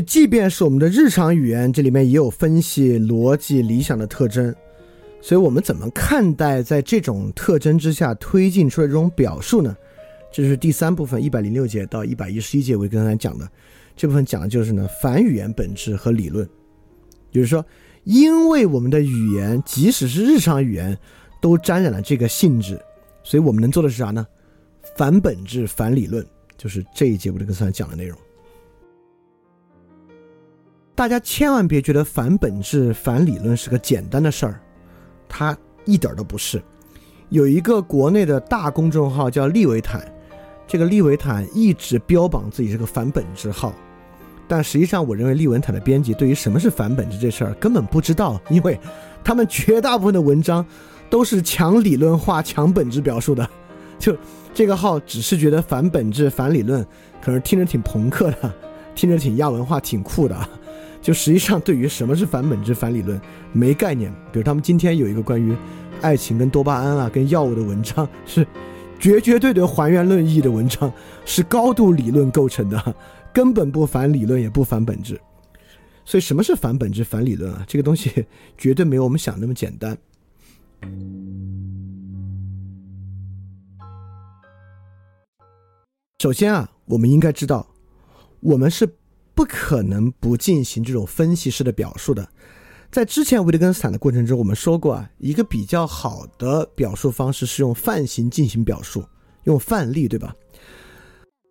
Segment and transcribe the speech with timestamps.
[0.00, 4.54] 即便是我们的日常语言，这里面也有分析、逻辑、理想的特征。
[5.20, 9.76] 所以我们怎么看待在这种特征之下推进出来这种表述呢？
[10.30, 13.48] 这是第三部分，一百零六节到一百一十一节，我刚才讲的
[13.96, 16.48] 这部分讲的就是呢反语言本质和理论。
[17.32, 17.64] 就是说，
[18.04, 20.96] 因为我们的语言，即使是日常语言，
[21.40, 22.80] 都沾染了这个性质，
[23.24, 24.26] 所以我们能做的是啥呢？
[24.96, 26.24] 反本质、反理论，
[26.56, 28.16] 就是这一节我这个上讲的内容。
[30.98, 34.60] 大家千万别觉得反本质、反理论是个简单的事儿。
[35.28, 36.60] 它一点都不是。
[37.28, 40.12] 有一个国内的大公众号叫利维坦，
[40.66, 43.72] 这个利维坦一直标榜自己是个反本质号，
[44.48, 48.76] 但实际上，我认为利维坦的编辑对于什么是反本质这事儿根本不知道，因为
[49.22, 50.66] 他们绝大部分的文章
[51.08, 53.48] 都是强理论化、强本质表述的。
[54.00, 54.16] 就
[54.52, 56.84] 这个号只是觉得反本质、反理论，
[57.22, 58.52] 可能听着挺朋克的，
[58.96, 60.36] 听着挺亚文化、挺酷的。
[61.08, 63.18] 就实际上对于什么是反本质、反理论
[63.54, 64.12] 没概念。
[64.30, 65.56] 比如他们今天有一个关于
[66.02, 68.46] 爱情跟多巴胺啊、跟药物的文章，是
[69.00, 70.92] 绝绝对对还原论意义的文章，
[71.24, 72.94] 是高度理论构成的，
[73.32, 75.18] 根本不反理论也不反本质。
[76.04, 77.64] 所以什么是反本质、反理论啊？
[77.66, 78.26] 这个东西
[78.58, 79.96] 绝对没有我们想那么简单。
[86.18, 87.66] 首先啊，我们应该知道，
[88.40, 88.86] 我们是。
[89.38, 92.28] 不可能不进行这种分析式的表述的。
[92.90, 99.04] 在之前维特根斯坦的过程中，我们说过啊，一个比较好的表述方式是用范型进行表述，
[99.44, 100.34] 用范例，对吧？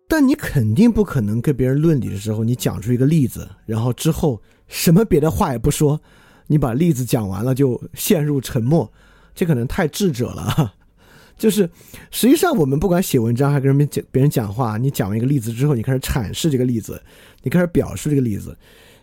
[0.06, 5.98] 但你肯定不可能跟别人论理的时候，你讲出一个例子，然后之后什么别的话也不说，
[6.46, 8.92] 你把例子讲完了就陷入沉默，
[9.34, 10.74] 这可能太智者了。
[11.38, 11.70] 就是，
[12.10, 17.00] 实际上我们不管写文章还跟人们讲别人讲话，你讲完一个例子之后，你开始阐释这个例子，
[17.44, 18.56] 你开始表述这个例子。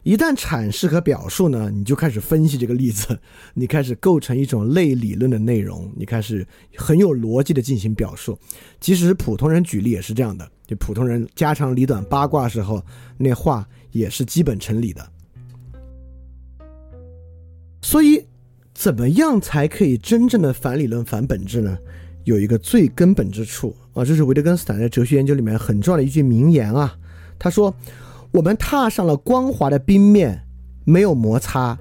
[0.04, 3.18] 一旦阐释和表述呢，你就开始分析这个例子，
[3.56, 6.46] 你开始构成一种类理论的内容，你开始
[6.76, 8.38] 很有逻辑的进行表述。
[8.80, 12.86] 即使是普通人举例也是这样的，就普通人家长里短八卦时候，
[13.18, 15.10] 那话也是基本成理的。
[17.82, 18.24] 所以，
[18.76, 21.78] 怎么样才可以真正的反理论、反本质呢？
[22.26, 26.98] 有一个最根本之处啊，这是维特根斯坦在哲学研究里面很重要的一句名言啊。
[27.38, 27.74] 他说
[28.34, 30.48] ：“我们踏上了光滑的冰面，
[30.86, 31.78] 没有摩擦，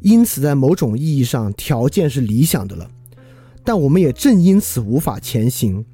[0.00, 2.90] 因此在某种意义上条件是理想的了。
[3.64, 5.84] 但我们也正因此无法前行。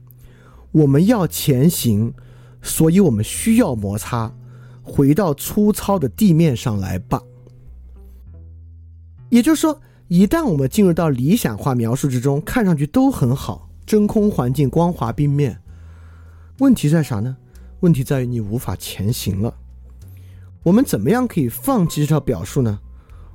[0.73, 2.13] 我们要前行，
[2.63, 4.35] 所以我们需要摩擦，
[4.83, 7.23] 回到粗糙的地面上来吧。
[9.29, 15.61] 也就是说，一旦我们进入到理想化描述之中，看上去都很好。”真空环境光滑冰面，
[16.59, 17.37] 问题在啥呢？
[17.81, 19.55] 问题在于你无法前行了。
[20.63, 22.79] 我们怎么样可以放弃这套表述呢？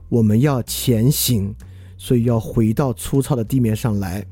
[0.10, 1.54] 我们要前行，
[1.98, 4.26] 所以要回到粗糙的地面上来。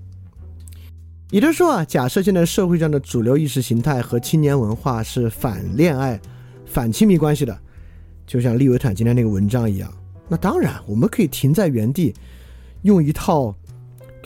[1.30, 6.20] 也就是说啊，假设现在社会上的主流意识形态和青年文化是反恋爱、
[6.66, 7.56] 反亲密关系的，
[8.26, 9.94] 就像利维坦今天那个文章一样，
[10.28, 12.16] 那当然我们可以停在原地，
[12.82, 13.56] 用一套。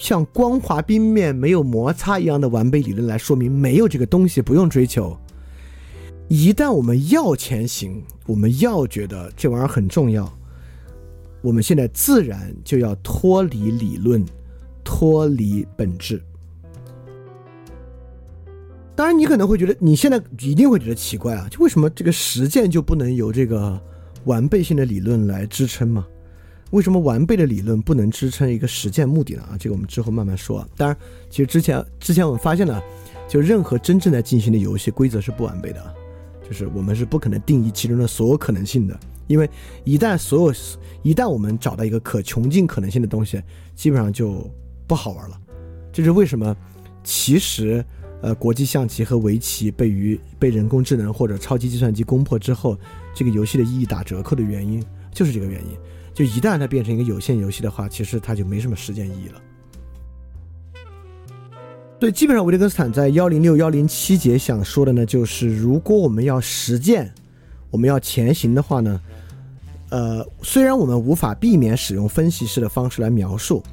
[0.02, 5.16] 像光滑冰面没有摩擦一样的完备理论来说明没有这个东西不用追求。
[6.28, 10.28] 一旦我们要前行，我们要觉得这玩意儿很重要，
[11.44, 14.26] 我们现在自然就要脱离理论，
[14.84, 16.20] 脱离本质。
[18.96, 23.80] 当然，你可能会觉得你现在一定会觉得奇怪啊，就为什么这个实践就不能由这个
[24.26, 26.08] 完备性的理论来支撑吗？
[26.72, 29.44] 为什么完备的理论不能支撑一个实践目的呢？
[29.44, 30.68] 啊，这个我们之后慢慢说。
[30.76, 30.98] 当然，
[31.30, 32.82] 其实之前之前我们发现了，
[33.28, 35.96] 就任何真正在进行的游戏规则是不完备的，
[36.48, 39.00] 就是我们是不可能定义其中的所有可能性的。
[39.28, 39.50] 因为
[39.84, 40.56] 一旦所有
[41.04, 43.42] 一旦我们找到一个可穷尽可能性的东西，
[43.76, 44.50] 基本上就
[44.88, 45.40] 不好玩了。
[45.92, 46.56] 这是为什么？
[47.04, 47.84] 其实，
[48.22, 52.78] 呃，国际象棋和围棋被于被人工智能或者超级计算机攻破之后，
[53.14, 54.82] 这个游戏的意义打折扣的原因，
[55.12, 55.70] 就是这个原因。
[56.22, 59.42] 就一旦它变成一个有限游戏的话，其实它就没什么实践意义了。
[62.00, 67.12] 对，基本上维特根斯坦在幺零六幺零七节想说的呢，就是如果我们要实践，
[67.72, 69.02] 我们要前行的话呢，
[69.90, 73.64] 呃，虽然我们无法避免使用分析式的方式来描述，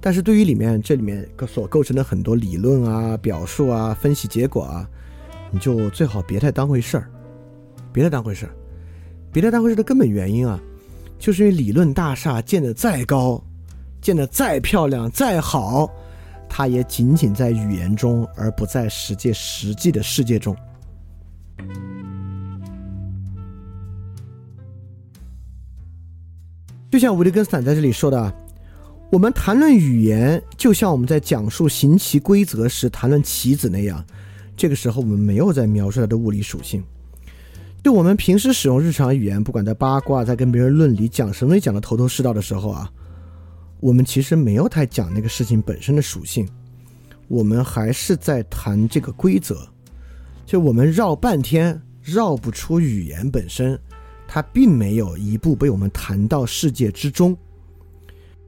[0.00, 4.88] 但是对于里面这里面所构成的很多理论啊、表述啊、分析结果啊，
[5.52, 7.08] 你就最好别太当回事儿，
[7.92, 8.52] 别太当回事儿，
[9.32, 10.60] 别太当回事的根本原因啊。
[11.22, 13.40] 就是因为理论大厦建得再高，
[14.00, 15.88] 建得再漂亮、再好，
[16.48, 20.56] 它也仅仅在语言中，而不在实际实际的世界中。
[26.90, 28.34] 就像维特根斯坦在这里说的，
[29.12, 34.04] 我们谈论语言，就像我们在讲述行棋规则时谈论棋子那样。
[34.56, 36.82] 这个时候，我们没有在描述它的物理属性。
[37.82, 42.88] 就我们平时使用日常语言，不管在八卦，在跟别人论理讲什么讲的头头是道的时候啊，
[43.80, 46.48] 我们其实没有太讲那个事情本身的属性，
[47.26, 49.68] 我们还是在谈这个规则。
[50.46, 53.76] 就我们绕半天绕不出语言本身，
[54.28, 57.36] 它并没有一步被我们谈到世界之中。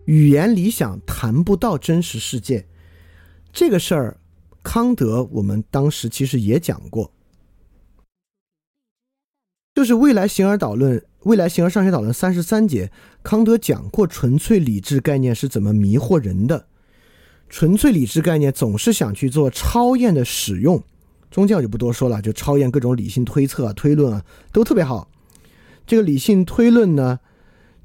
[0.04, 2.64] 语言理想谈不到真实世界，
[3.52, 4.16] 这个事儿。
[4.62, 7.12] 康德，我们当时其实也讲过，
[9.84, 12.90] 就是《未来形而导论》《未来形而上学导论》三十三节，
[13.22, 16.64] 康德讲过纯粹理智概念是怎么迷惑人的。
[17.50, 20.82] 纯粹理智概念总是想去做超验的使用，
[21.30, 25.10] 中间我就不多说了，就超验各种理性推测啊、推论啊，都特别好。
[25.86, 27.20] 这个理性推论呢，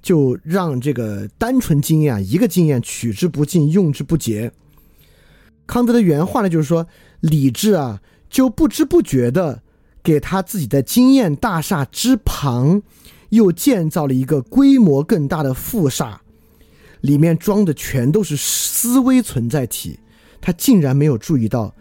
[0.01, 4.53] 就让这个单纯经验啊，一个经验取之不尽，用之不竭。
[5.67, 6.87] 康德的原话呢，就是说，
[7.19, 9.61] 理智啊，就不知不觉的
[10.09, 12.81] 给他自己的经验大厦之旁，
[13.29, 16.19] 又建造了一个规模更大的副厦，
[17.01, 19.99] 里面装的全都是思维存在体。
[20.41, 21.75] 他竟然没有注意到，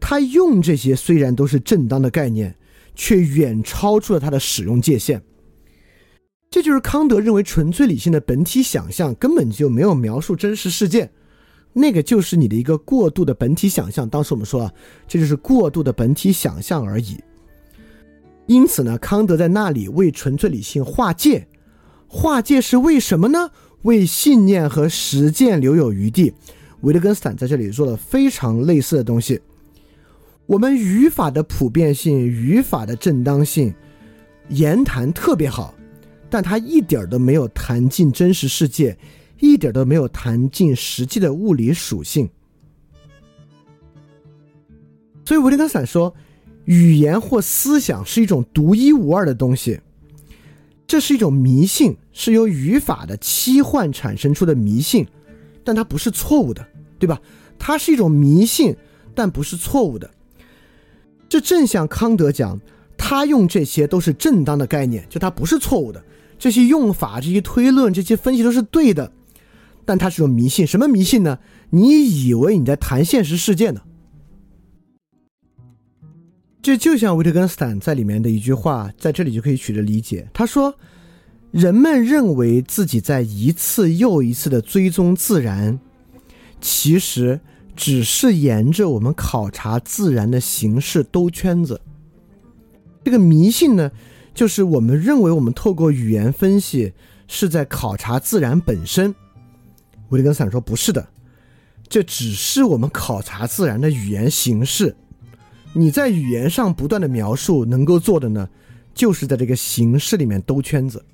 [0.00, 2.56] 他用这些虽然都是正当的概念，
[2.94, 5.22] 却远超出了他的使用界限。
[6.48, 11.10] 这就是康德认为纯粹理性的本体想象根本就没有描述真实事件。
[11.74, 14.08] 那个就是你的一个过度的本体想象。
[14.08, 14.72] 当时我们说啊，
[15.06, 17.18] 这就是过度的本体想象而已。
[18.46, 21.46] 因此呢，康德在那里为纯粹理性划界，
[22.06, 23.50] 划界是为什么呢？
[23.82, 26.32] 为信念和实践留有余地。
[26.82, 29.40] 维特根斯坦在这里做了非常类似的东西。
[30.46, 33.74] 我们语法的普遍性、语法的正当性，
[34.48, 35.74] 言谈特别好，
[36.30, 38.96] 但他一点都没有谈进真实世界。
[39.38, 42.26] 一点都没有谈进实际的物理属性，
[45.26, 46.14] 所以维特根斯坦说，
[46.66, 49.80] 语言或思想是一种独一无二的东西，
[50.86, 55.06] 这是一种迷信，是由语法的期幻产生出的迷信，
[55.64, 56.66] 但它不是错误的，
[56.98, 57.20] 对吧？
[57.58, 58.76] 它是一种迷信，
[59.14, 60.10] 但不是错误的。
[61.28, 62.60] 这正像康德讲，
[62.96, 66.04] 他用这些都是正当的概念，就它不是错误的，
[66.38, 69.10] 这些用法、这些推论、这些分析都是对的。
[69.84, 71.38] 但它是种迷信，什么迷信呢？
[71.70, 73.82] 你以为你在谈现实世界呢？
[76.66, 80.28] 这就像维特根斯坦在里面的一句话，在这里就可以取得理解。
[80.34, 80.74] 他说
[81.52, 85.78] ：“人们认为自己在一次又一次的追踪自然，
[86.60, 87.38] 其实
[87.76, 91.80] 只是沿着我们考察自然的形式兜圈子。
[93.04, 93.92] 这个迷信呢，
[94.34, 96.92] 就是我们认为我们透过语言分析
[97.28, 99.14] 是在考察自然本身。”
[100.10, 101.06] 维特根斯坦说：“不是的，
[101.88, 104.96] 这只是我们考察自然的语言形式。
[105.78, 108.48] 你在语言上不断的描述，能够做的呢，
[108.94, 111.04] 就是在这个形式里面兜圈子。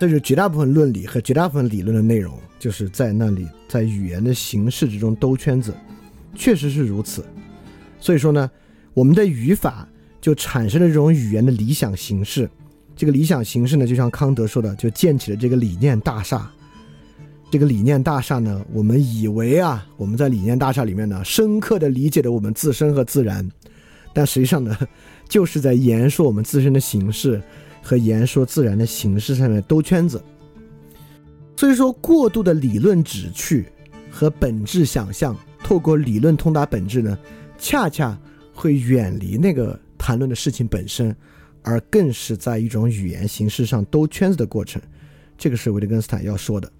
[0.00, 5.72] 这是绝大部分论理和绝大部分理论的内容，就是在那里，在语言的形式之中兜圈子，
[6.34, 7.24] 确实是如此。
[8.00, 8.50] 所以说呢，
[8.94, 9.88] 我们的语法
[10.20, 12.50] 就产生了这种语言的理想形式。”
[12.96, 16.50] 这个理想形式呢，就像康德说的，就建起了这个理念大厦。
[17.52, 23.46] 这个理念大厦呢，我们以为啊，我们在理念大厦里面呢，深刻的理解了我们自身和自然，
[24.14, 24.74] 但实际上呢，
[25.28, 27.42] 就是在言说我们自身的形式
[27.82, 30.24] 和言说自然的形式上面兜圈子。
[31.54, 33.66] 所以说，过度的理论旨趣
[34.10, 37.18] 和本质想象，透过理论通达本质呢，
[37.58, 38.18] 恰恰
[38.54, 41.14] 会远离那个谈论的事情本身。
[41.60, 44.80] 而更是在一种语言形式上兜圈子的过程，
[45.36, 46.72] 这个是维特根斯坦要说的。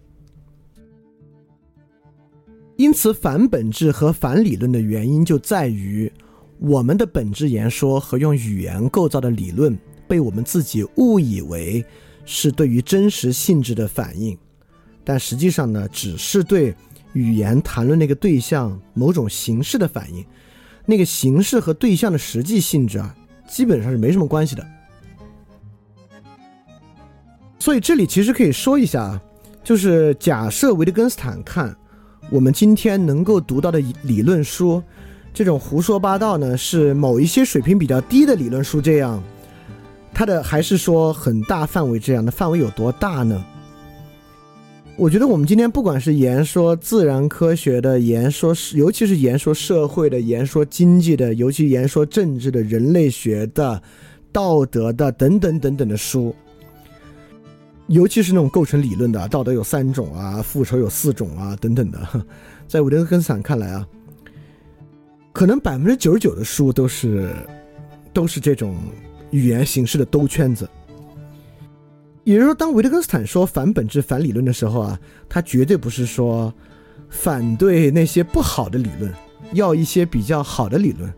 [2.76, 6.10] 因此，反本质和反理论的原因就在于，
[6.58, 11.84] 我们的本质言说和用语言构造的理论被我们自己误以为
[12.24, 14.36] 是对于真实性质的反应，
[15.04, 16.74] 但实际上呢，只是对
[17.12, 20.24] 语言谈论那个对象某种形式的反应，
[20.86, 23.14] 那个形式和对象的实际性质啊。
[23.48, 24.66] 基本上是没什么关系的，
[27.58, 29.22] 所以这里其实可以说一下啊，
[29.62, 31.76] 就是假设维特根斯坦看
[32.32, 34.82] 我们今天能够读到的理论书，
[35.34, 39.22] 这种胡说八道呢，是某一些水平比较低的理论书这样，
[40.14, 43.44] 它的还是说很大范围这样的范围有多大呢？
[44.96, 53.82] 我觉得我们今天不管是言说自然科学的，言说尤其是言说社会的，言说经济的，尤其言说政治的，人类学的，
[54.32, 56.34] 道德的等等等等的书，
[57.88, 62.24] 尤其是那种构成理论的，道德有三种啊，复仇有四种啊，等等的，
[62.66, 63.86] 在维特根斯坦看来啊，
[65.32, 67.34] 可能百分之九十九的书都是
[68.12, 68.76] 都是这种
[69.30, 70.68] 语言形式的兜圈子。
[72.24, 74.98] 也就是说，当维特根斯坦说反本质、反理论的时候啊，
[75.28, 76.54] 他绝对不是说
[77.10, 79.12] 反对那些不好的理论，
[79.54, 81.12] 要一些比较好的理论，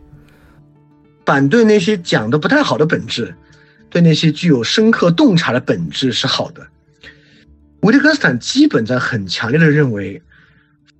[1.26, 3.34] 反对那些讲的不太好的本质。
[3.94, 6.66] 对那些具有深刻洞察的本质是好的。
[7.82, 10.20] 维特根斯坦基本在很强烈的认为，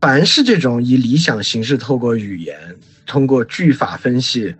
[0.00, 2.56] 凡是这种以理想形式透过语言、
[3.04, 4.54] 通过句法分析、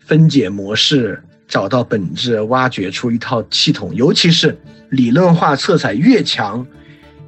[0.00, 4.58] 分解模式找到本质、挖掘出一套系统，尤其是
[4.90, 6.66] 理论化色彩越强、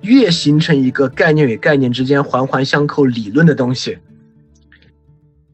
[0.03, 3.97] 越形成一个概念与概念之间环环相扣理论的东西，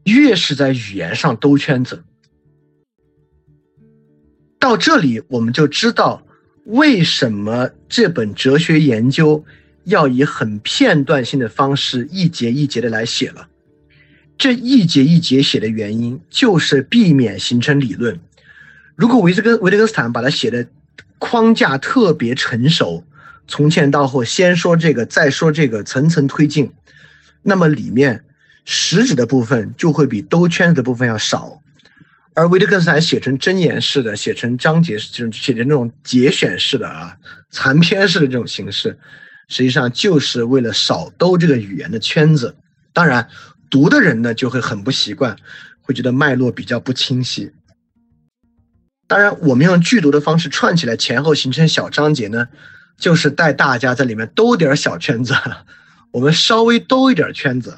[0.03, 2.03] 越是在语言上兜圈子。
[4.59, 6.23] 到这里，我们就知道
[6.65, 9.45] 为什么这本哲学研究
[9.83, 13.47] 要以很片段性的方式一节一节的来写了。
[14.37, 18.19] 这一节一节写的原因，就是避免形成理论。
[18.95, 20.67] 如果维特根维特根斯坦把它写的
[21.17, 23.03] 框架特别成熟，
[23.47, 26.71] 从前到后先说这个，再说这个，层层推进，
[27.41, 28.23] 那么里面
[28.65, 31.61] 实质的部分就会比兜圈子的部分要少。
[32.37, 37.17] 而维特根斯坦写成箴言式的，写成章节式，就是写成那种节选式的啊，
[37.49, 38.95] 残篇式的这种形式，
[39.47, 42.55] 实际上就是为了少兜这个语言的圈子。
[42.93, 43.27] 当然，
[43.71, 45.35] 读的人呢就会很不习惯，
[45.81, 47.51] 会觉得脉络比较不清晰。
[49.07, 52.47] 当然，我们用剧读的方式串起来，前后形成小章节呢，
[52.99, 55.33] 就是带大家在里面兜点小圈子，
[56.13, 57.75] 我们稍微兜一点圈子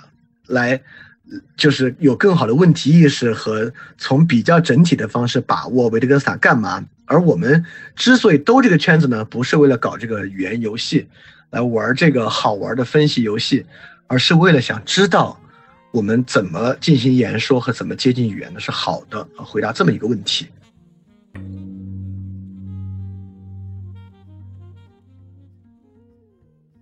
[0.47, 0.81] 来。
[1.55, 6.83] 就是有更好的问题意识和从比较整体的方式把握维特根斯坦干嘛？
[7.05, 11.07] 而我们之所以兜这个圈子呢，不是为了搞这个语言游戏，
[11.50, 13.65] 来玩这个好玩的分析游戏，
[14.07, 15.39] 而是为了想知道
[15.91, 19.27] 我们怎么进行言说和怎么接近语言的是好的。
[19.38, 20.48] 回答这么一个问题。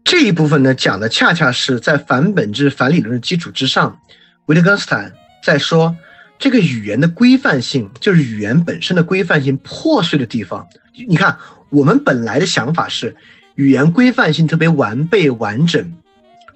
[0.04, 4.00] 这一部分呢，讲的恰恰是在反本质、反理论的基础之上。
[4.48, 5.12] 维特根斯坦
[5.44, 5.96] 在说，
[6.39, 10.66] 这个语言的规范性就是语言本身的规范性破碎的地方。
[11.08, 11.38] 你看，
[11.70, 13.13] 我们本来的想法是，
[13.56, 15.94] 语言规范性特别完备完整、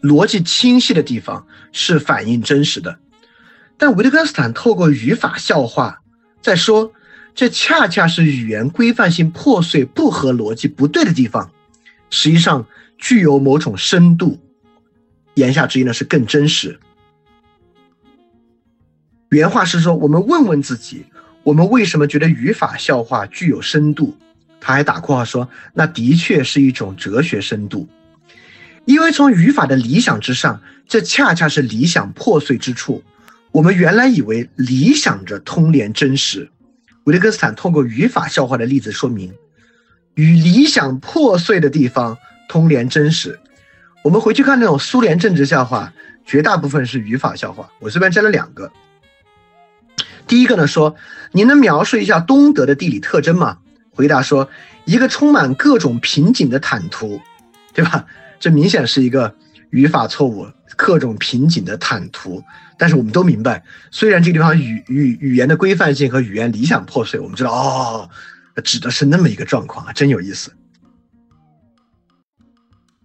[0.02, 2.98] 逻辑清晰的地方是反映真实的。
[3.78, 6.02] 但维特根斯坦透过语法笑话
[6.42, 6.94] 在说，
[7.36, 11.52] 这恰恰是语言规范性破碎、不合逻辑、不对的地方，
[12.10, 12.66] 实际上
[12.98, 14.40] 具有某种深度。
[15.34, 16.80] 言下之意呢，是更真实。
[19.32, 21.06] 原话是说：“我们问问自己，
[21.44, 24.18] 我们为什么觉得语法笑话具有深度？”
[24.60, 27.88] 他还打括号说：“那的确是一种哲学深度，
[28.84, 33.02] 因为从语法的理想之上，这恰恰是理想破碎之处。
[33.54, 36.50] 我们原来以为理想着通联真实，
[37.06, 39.34] 维特根斯坦通过语法笑话的例子说明，
[40.16, 42.18] 与理想破碎的地方
[42.50, 43.40] 通联真实。
[44.04, 45.94] 我们回去看那种苏联政治笑话，
[46.26, 47.70] 绝大部分是语法笑话。
[47.80, 48.70] 我这边摘了两个。”
[50.32, 50.96] 第一个呢说，
[51.34, 53.58] 你能描述一下东德的地理特征吗？
[53.90, 54.50] 回答说，
[54.86, 57.20] 一个充满各种瓶颈的坦途，
[57.74, 58.06] 对吧？
[58.40, 59.36] 这明显是一个
[59.72, 60.48] 语法错误，
[60.78, 62.42] 各种瓶颈的坦途。
[62.78, 68.10] 但是我们都明白，虽然这个地方语语语言的规范性和语言理想破碎，我们知道哦，
[68.64, 70.54] 指的是那么一个状况啊，真有意思。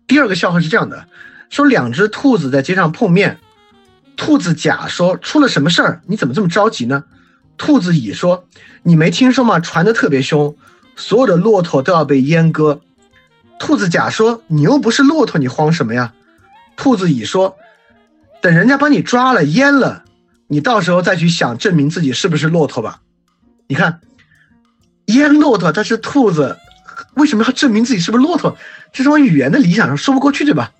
[0.06, 1.08] 第二个笑话是这样的，
[1.50, 3.40] 说两只兔子在街上碰面。
[4.16, 6.00] 兔子甲说：“出了什么事儿？
[6.06, 7.04] 你怎么这么着急呢？”
[7.56, 8.46] 兔子乙说
[8.84, 9.60] ：“你没听说吗？
[9.60, 10.56] 传的特别凶，
[10.94, 12.80] 所有的骆驼都要被阉割。”
[13.58, 16.12] 兔子甲说：“你又不是骆驼，你慌什么呀？”
[16.76, 17.56] 兔子乙说
[18.42, 20.04] ：“等人家把你抓了阉了，
[20.48, 23.00] 你到时候再去想证明自己是不是骆驼吧。”
[23.68, 24.00] 你看，
[25.06, 26.58] 阉骆驼，它是兔子，
[27.14, 28.56] 为什么要证明自己是不是骆驼？
[28.92, 30.72] 这从语言的理想上说不过去，对吧？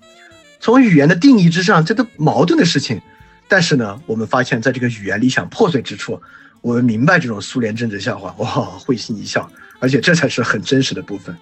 [0.59, 3.01] 从语言的定义之上，这都矛盾的事情。
[3.47, 6.21] 但是呢，我们发现，在这个语言理想破碎之处，
[6.67, 8.47] 我们明白这种苏联政治笑话，哇，
[8.77, 11.33] 会心一笑，而且这才是很真实的部分。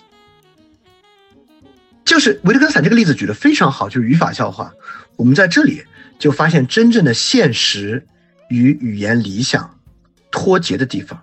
[2.03, 4.71] 就是维特根斯坦这个例子举得非常好，就是语法笑话。
[5.15, 5.81] 我们在这里
[6.19, 8.05] 就发现真正的现实
[8.51, 9.79] 与语言理想
[10.29, 11.19] 脱节的地方。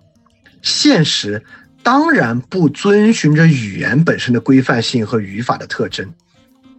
[0.62, 1.40] 现实
[1.84, 6.12] 当然不遵循着语言本身的规范性和语法的特征。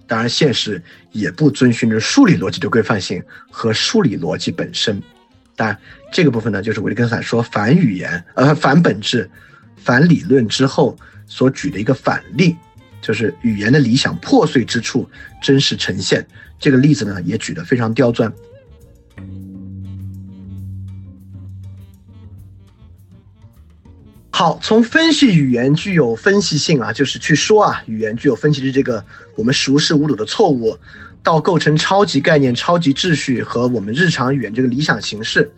[0.07, 5.01] 当然，现实也不遵循着数理逻辑的规范性和数理逻辑本身。
[5.55, 5.79] 但，
[6.13, 9.29] 这个部分呢，就是维特根斯坦说反语言、呃反本质、
[9.75, 10.95] 反理论之后
[11.27, 12.55] 所举的一个反例。
[13.01, 15.09] 就是语言的理想破碎之处
[15.41, 16.25] 真实呈现。
[16.57, 18.31] 这个例子呢，也举得非常刁钻。
[24.29, 29.03] 好，从分析语言具有分析性啊，就是去说啊，语言具有分析的这个
[29.35, 30.77] 我们熟视无睹的错误，
[31.21, 35.51] 到构成超级概念、超级秩序和我们日常语言这个理想形式，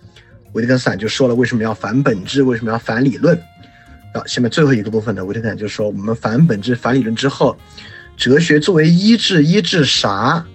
[0.55, 3.37] 维特根斯坦就说了为什么要反本质，为什么要反理论。
[4.13, 7.57] 啊，下面最后一个部分呢，维特根斯坦就说我们反本质、反理论之后，
[8.15, 10.45] 哲学作为医治，医治啥？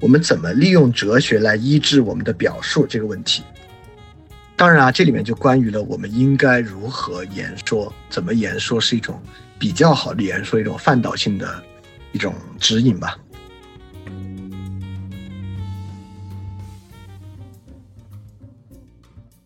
[0.00, 3.42] 我们怎么利用哲学来医治我们的表述这个问题？
[4.56, 9.20] 当然啊，这里面就关于了我们应该如何言说，怎么言说是一种
[9.58, 11.62] 比较好的言说，一种范导性的
[12.12, 13.18] 一种指引吧。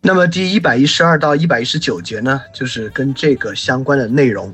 [0.07, 4.53] 那么第一百一十二到一百一十九节呢，就是跟这个相关的内容。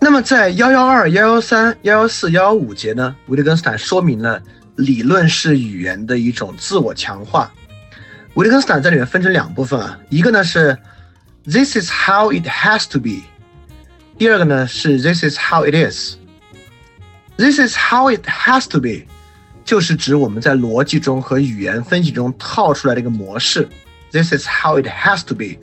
[0.00, 4.42] 那么在幺幺二、幺幺三、幺幺四、幺幺五节呢，维特根斯坦说明了
[4.74, 7.52] 理论是语言的一种自我强化。
[8.34, 10.76] 维特根斯坦在里面分成两部分啊，一个呢是
[11.44, 13.22] This is how it has to be，
[14.18, 16.16] 第二个呢是 This is how it is。
[17.36, 19.04] This is how it has to be，
[19.68, 23.68] 就是指我们在逻辑中和语言分析中套出来的一个模式。
[24.10, 25.58] This is how it has to be，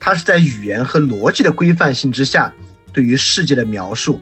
[0.00, 2.52] 它是在语言和逻辑的规范性之下
[2.92, 4.20] 对于世界的描述。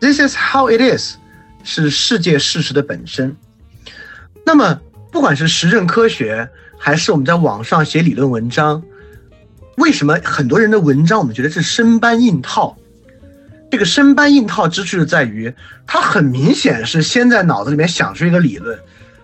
[0.00, 1.16] This is how it is，
[1.62, 3.36] 是世界事实的本身。
[4.46, 4.80] 那么
[5.12, 6.48] 不管是实证科学，
[6.78, 8.82] 还是我们在网上写理论文章，
[9.76, 12.78] 为什么很多人的文章我们觉得是生搬硬套？
[13.70, 15.52] 这个生搬硬套之处在于，
[15.86, 18.78] 他很明显是先在脑子里面想出一个理论，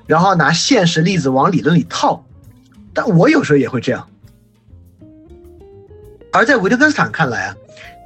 [0.07, 2.25] 然后拿现实例子往理论里套。
[2.93, 4.07] 但我有时候也会这样。
[6.33, 7.57] 而在维特根斯坦看来啊，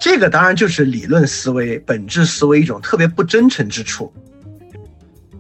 [0.01, 4.13] 这个当然就是理论思维、本质思维一种特别不真诚之处。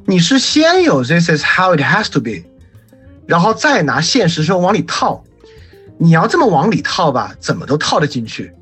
[0.06, 2.44] 你是先有 “this is how it has to be”。
[3.26, 5.24] 然后再拿现实生活往里套，
[5.98, 8.52] 你要这么往里套吧，怎么都套得进去。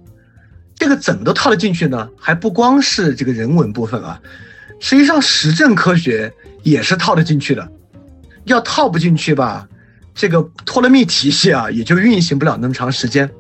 [0.85, 2.11] 这个怎么都套得进去呢？
[2.20, 4.20] 还不光是这个人文部分啊，
[4.79, 6.31] 实际上实证科学
[6.62, 7.66] 也是套得进去的。
[8.44, 9.66] 要套不进去吧，
[10.14, 13.31] 这个托勒密体系啊，也就运行不了那么长时间。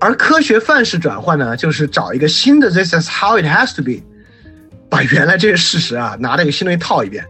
[0.00, 4.02] 而科学范式转换呢，就是找一个新的 “this is how it has to be”，
[4.88, 7.24] 把原来这些事实啊，拿那个新东西套一遍。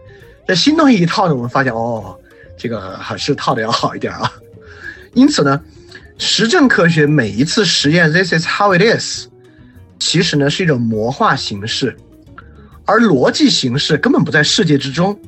[0.47, 2.19] 这新东西一套呢，我们发现哦，
[2.57, 4.33] 这个还是套的要好一点啊。
[5.13, 5.61] 因此呢，
[6.17, 9.27] 实证科学每一次实验，this is how it is，
[9.99, 11.95] 其实呢是一种魔化形式，
[12.85, 15.19] 而逻辑形式根本不在世界之中，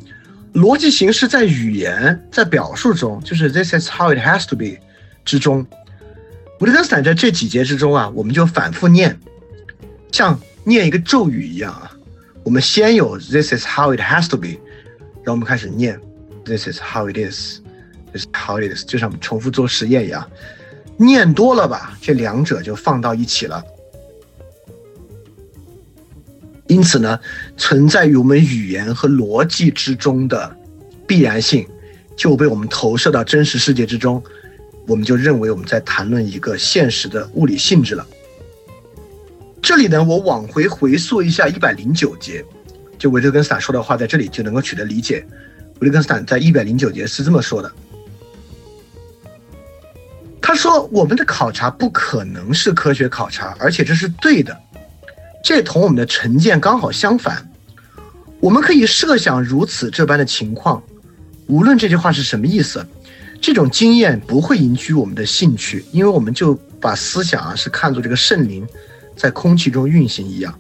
[0.54, 4.78] 逻辑形式在语言在表述中，就是 this is how it has to be
[5.26, 5.66] 之中。
[6.60, 9.20] 维特根斯坦在这几节之中啊，我们就反复念，
[10.12, 11.92] 像念一个咒语一样啊，
[12.44, 14.58] 我们先有 this is how it has to be。
[15.18, 16.00] 然后我们开始念
[16.46, 17.60] ，This is how it is.
[18.14, 20.26] This is how it is，就像重复做实验一样，
[20.98, 23.64] 念多了吧，这两者就放到一起了。
[26.68, 27.18] 因此呢，
[27.56, 30.54] 存在于我们语言和逻辑之中的
[31.08, 31.66] 必然性，
[32.18, 34.22] 就被我们投射到真实世界之中，
[34.86, 38.06] 我们就认为我们在谈论一个现实的物理性质了。
[39.62, 42.44] 这里呢，我往回回溯一下一百零九节。
[42.98, 45.26] 就维特根斯坦说的话，在这里就能够取得理解。
[45.80, 47.72] 维特根斯坦在一百零九节是这么说的
[50.48, 54.58] ：“他说，我们的考察不可能是科学考察，而且这是对的。
[55.44, 57.46] 这同我们的成见刚好相反。
[58.40, 60.82] 我们可以设想如此这般的情况，
[61.48, 62.88] 无论这句话是什么意思，
[63.42, 68.66] 这种经验不会引起我们的兴趣，因为我们就把思想啊是看作这个圣灵
[69.18, 70.58] 在空气中运行一样。”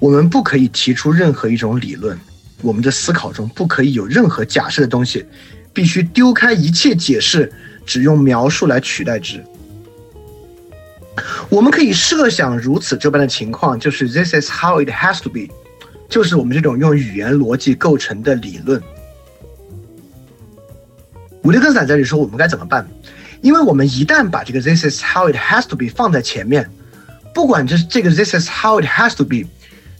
[0.00, 2.18] 我们不可以提出任何一种理论，
[2.62, 5.24] 我们的思考中不可以有任何假设的东西，
[5.72, 7.52] 必须丢开一切解释，
[7.84, 9.44] 只用描述来取代之。
[11.48, 15.48] 我们可以设想如此这般的情况，就是 This is how it has to be，
[16.08, 18.82] 就是我们这种用语言逻辑构成的理论。
[21.42, 22.88] 维特根斯坦在这里说我们该怎么办？
[23.42, 26.68] 因为我们一旦把这个 This is how it has to be 放在前面，
[27.34, 29.44] 不管这这个 This is how it has to be。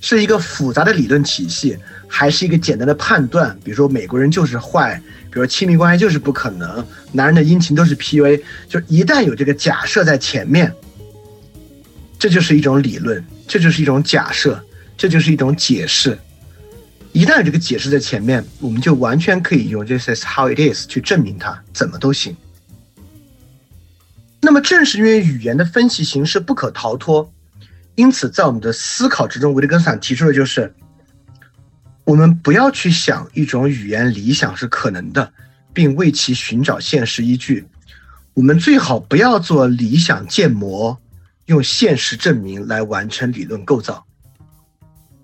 [0.01, 3.57] 是一个复杂的理论体系，还是一个简单的判断？
[3.64, 5.01] 比如说美国人就是坏，
[5.35, 8.40] 比如亲密关系就是不可能，男人的阴晴都是 PUA。
[8.68, 10.73] 就一旦有这个假设在前面，
[12.20, 14.64] 这就是一种理论，这就是一种假设，
[14.97, 16.16] 这就是一种解释。
[17.11, 22.37] 一旦有这个解释在前面，我们就完全可以用 “this is how it is” 去证明它，怎么都行。
[24.40, 27.29] 那么正是因为语言的分析形式不可逃脱。
[27.97, 30.73] 因此，在我们的思考之中，维特根斯坦提出的就是，
[32.05, 35.33] 我们不要去想一种语言理想是可能的，
[35.73, 37.67] 并为其寻找现实依据。
[38.35, 41.01] 我们最好不要做理想建模，
[41.47, 44.05] 用现实证明来完成理论构造。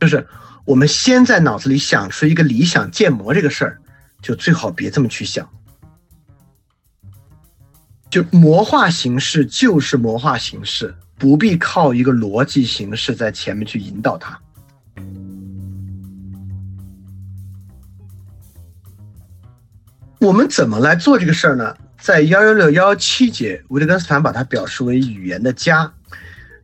[0.01, 0.27] 就是
[0.65, 3.81] 我们先在脑子里想出一个理想建模这个事儿，
[4.23, 5.49] 就最好别这么去想。
[8.09, 10.95] 就魔化形式就是魔化形式。
[11.21, 14.41] 不必靠一个逻辑形式在前面去引导它。
[20.21, 21.75] 我们怎么来做这个事儿呢？
[21.99, 25.91] 在幺幺六幺幺七节，维特根斯坦把它表示为语言的家。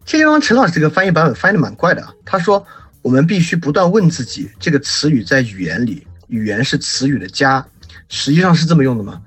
[0.04, 2.12] 这地方陈老师这个翻译版本翻译的蛮怪的啊。
[2.26, 2.66] 他说，
[3.00, 7.66] 我们必须不断问自己，这个词语在语言里，语言是词语的家，
[8.10, 9.22] 实际上是这么用的吗？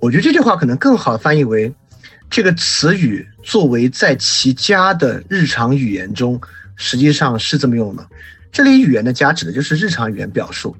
[0.00, 1.72] 我觉得这句话可能更好的翻译为。
[2.30, 6.40] 这个词语作为在其家的日常语言中，
[6.74, 8.06] 实际上是这么用的。
[8.50, 10.74] 这里语言的家指的就是日常语言表述，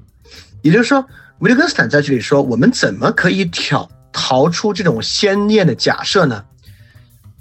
[0.63, 1.07] 也就是说，
[1.39, 6.43] 维特根斯坦在这里说，我们怎么可以挑逃出这种先验的假设呢？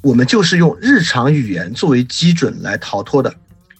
[0.02, 3.32] 我们就是用日常语言作为基准来逃脱的，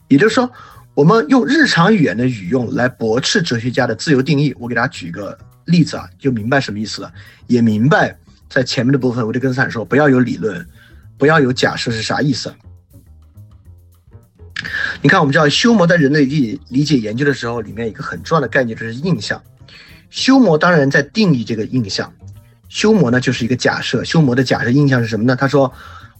[0.09, 0.51] 也就是说，
[0.95, 4.55] 我们用日常语言的语用来驳斥哲学家的自由定义。
[4.59, 7.13] 我给大家举个例子啊，就明白什么意思了，
[7.47, 8.17] 也明白。
[8.49, 10.65] 在前面的部分，维特根斯坦说不要有理论，
[11.19, 12.55] 不要有假设是啥意思？
[15.03, 19.43] 你看，我们知道修谟在人类理理解研究的时候，里面一个很重要的概念就是印象。
[20.15, 22.15] 修谟当然在定义这个印象，
[22.69, 24.05] 修谟呢就是一个假设。
[24.05, 25.35] 修谟的假设印象是什么呢？
[25.35, 25.73] 他说，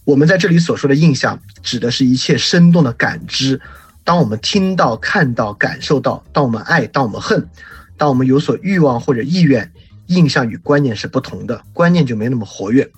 [0.03, 3.61] 我们在这里所说的印象，指的是一切生动的感知。
[4.03, 7.47] 当我们听到、看到、感受到，当我们爱，当我们恨，
[7.95, 9.71] 当我们有所欲望或者意愿。
[10.07, 12.91] 印象与观念是不同的，观念就没那么活跃，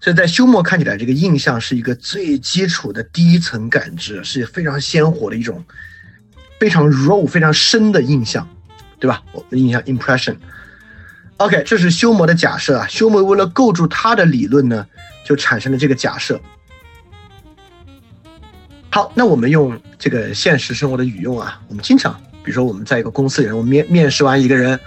[0.00, 5.62] 所以在休谟看起来，这个印象是一个最基础的第一层感知，是非常鲜活的一种
[6.60, 8.48] 非常 raw、非常深的印象，
[8.98, 9.22] 对吧？
[9.32, 10.36] 我们印象 impression。
[11.38, 12.86] OK，这是休谟的假设啊。
[12.88, 14.86] 休谟为了构筑他的理论呢，
[15.24, 16.40] 就产生了这个假设。
[18.90, 24.78] 好，那我们用这个现实生活的语用啊，我们经常，比如说我们在一个公司里，我们面面试完一个人。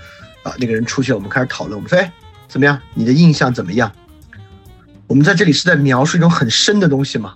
[0.44, 1.78] 啊，那个人出去，我们开始讨论。
[1.78, 2.12] 我们说，哎，
[2.48, 2.82] 怎么样？
[2.96, 3.92] 你的印象怎么样？
[5.06, 7.36] 我们在这里是在描述一种很深的东西吗？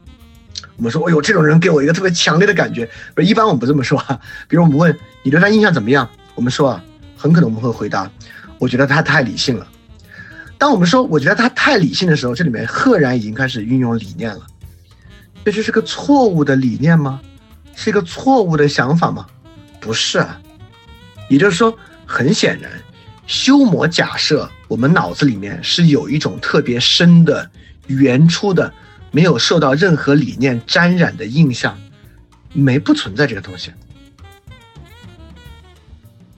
[0.76, 2.90] 我们说，哎呦，这种人给我一个特别强烈的感觉。
[3.14, 4.20] 不是，一般我们不这么说啊。
[4.48, 6.84] 比如我们问你对他印象怎么样，我们说啊，
[7.18, 8.12] 很可能我们会回答，
[8.60, 9.68] 我觉得他太理性了。
[10.58, 14.46] 当我们说我觉得他太理性的时候，这里面赫然已经开始运用理念了。
[15.44, 17.20] 这就是个错误的理念吗？
[17.76, 19.26] 是一个错误的想法吗？
[19.80, 20.40] 不是啊。
[21.30, 22.72] 也就是说，很显然。
[23.28, 27.50] 修魔假设，我们脑子里面是有一种特别深的、
[27.88, 28.72] 原初的、
[29.12, 31.76] 没有受到任何理念沾染的印象，
[32.54, 33.72] 没不存在这个东西。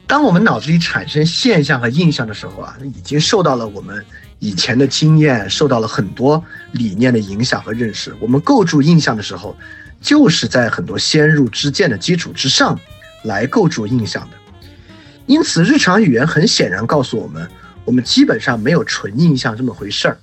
[0.07, 4.03] 当我们脑子里产生现象和印象的时候啊，已经受到了我们
[4.39, 6.41] 以前的经验，受到了很多
[6.71, 8.15] 理念的影响和认识。
[8.21, 9.55] 我们构筑印象的时候，
[9.99, 12.79] 就是在很多先入之见的基础之上
[13.25, 14.37] 来构筑印象的。
[15.25, 17.45] 因此，日常语言很显然告诉我们，
[17.83, 20.17] 我们基本上没有纯印象这么回事儿，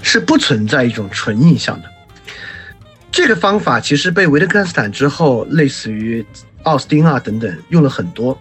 [0.00, 1.90] 是不存在一种纯印象的。
[3.12, 6.24] 这个方法其实被维特根斯坦之后，类似于
[6.64, 8.38] 奥斯汀啊等等用了很多。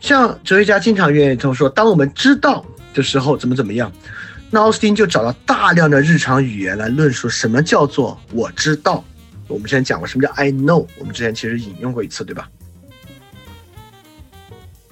[0.00, 3.90] 像哲学家经常愿意这么说：，当我们知道的时候，怎么怎么样？
[4.50, 9.04] 那奥斯汀就找到大量的日常语言来论述什么叫做我知道。
[9.48, 12.48] 我们之前讲过什么叫 I know，我们之前其实引用过一次，对吧？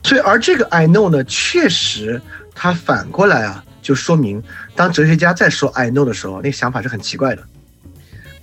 [0.03, 2.21] 所以，而这个 I know 呢，确实，
[2.55, 4.43] 它反过来啊，就说明，
[4.77, 7.43] 当哲学家在说 I know 的时候，那个想法是很奇怪的。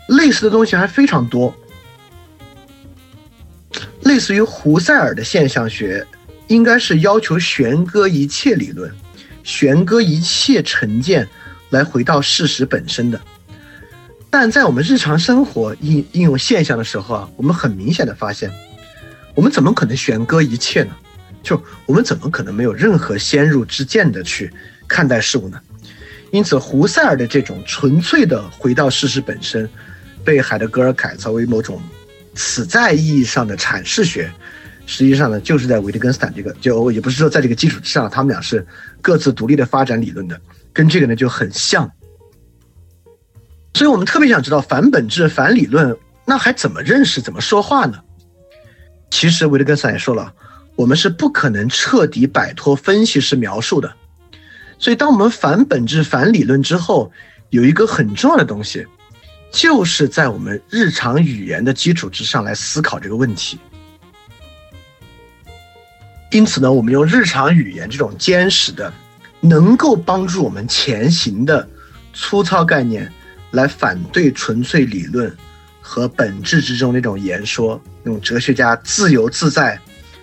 [0.07, 1.53] 类似的东西还非常多，
[4.21, 6.05] 似于胡塞尔的现象学，
[6.47, 8.91] 应该是要求悬搁一切理论，
[9.43, 11.27] 悬搁一切成见，
[11.71, 13.19] 来回到事实本身的。
[14.29, 18.51] 但在我们日常生活应应用现象的时候啊，我们很明显的发现，
[19.33, 20.91] 我们怎么可能悬搁一切呢？
[21.41, 24.53] 就我们怎么可能没有任何先入之见的去
[24.87, 25.59] 看待事物呢？
[26.31, 29.67] 因此，胡塞尔的这种纯粹的回到事实本身，
[30.23, 31.81] 被海德格尔改造为某种
[32.41, 34.31] 此在意义上的阐释学，
[34.87, 38.65] 实际上呢，就是在维特根斯坦这个，就也不是说在这个基础之上，他们俩是
[38.99, 40.41] 各自独立的发展理论的，
[40.73, 41.89] 跟这个呢就很像。
[43.75, 47.99] 所以我们特别想知道反本质、反理论，那还怎么认识、怎么说话呢？
[49.11, 50.33] 其实维特根斯坦也说了。
[50.75, 53.93] 我们是不可能彻底摆脱分析式描述的，
[54.79, 57.11] 所以当我们反本质、反理论之后，
[57.49, 58.87] 有一个很重要的东西，
[59.51, 63.59] 就是在我们日常语言的基础之上来思考这个问题。
[66.31, 68.91] 因此呢，我们用日常语言这种坚实的、
[69.41, 71.67] 能够帮助我们前行的
[72.13, 73.11] 粗糙概念，
[73.51, 75.35] 来反对纯粹理论
[75.81, 79.77] 和本质之中那种言说、那种哲学家自由自在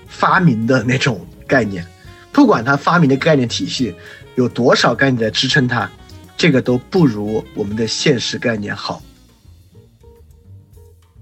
[0.09, 1.87] 发明的那种概念。
[2.33, 3.95] 不管他发明的概念体系
[4.37, 5.91] 有多少概念在支撑他，
[6.39, 9.03] 这个都不如我们的现实概念好。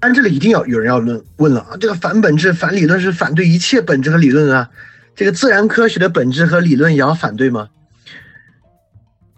[0.06, 4.70] 但这里一定要有人要论问了啊，这个反本质、反理论是反对一切本质和理论啊，
[5.16, 7.70] 这个自然科学的本质和理论也要反对吗？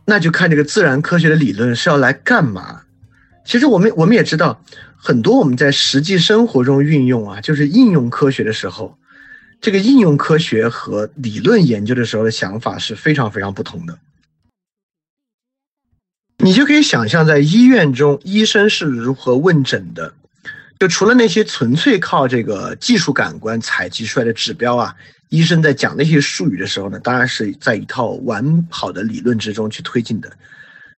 [0.05, 2.83] 那就看这个自然科学的理论是要来干嘛。
[3.47, 4.63] 其实我们我们也知道，
[4.95, 8.99] 很多我们在实际生活中运用啊，就是应用科学的时候，
[9.63, 13.99] 这个应用科学和理论研究的时候的想法是非常非常不同的。
[16.37, 20.13] 你就可以想象，在医院中，医生是如何问诊的。
[20.79, 24.95] 就除了那些纯粹靠这个技术感官采集出来的指标啊，
[25.29, 30.31] 医生在讲那些术语的时候呢，当然是在一套完好的理论之中去推进的。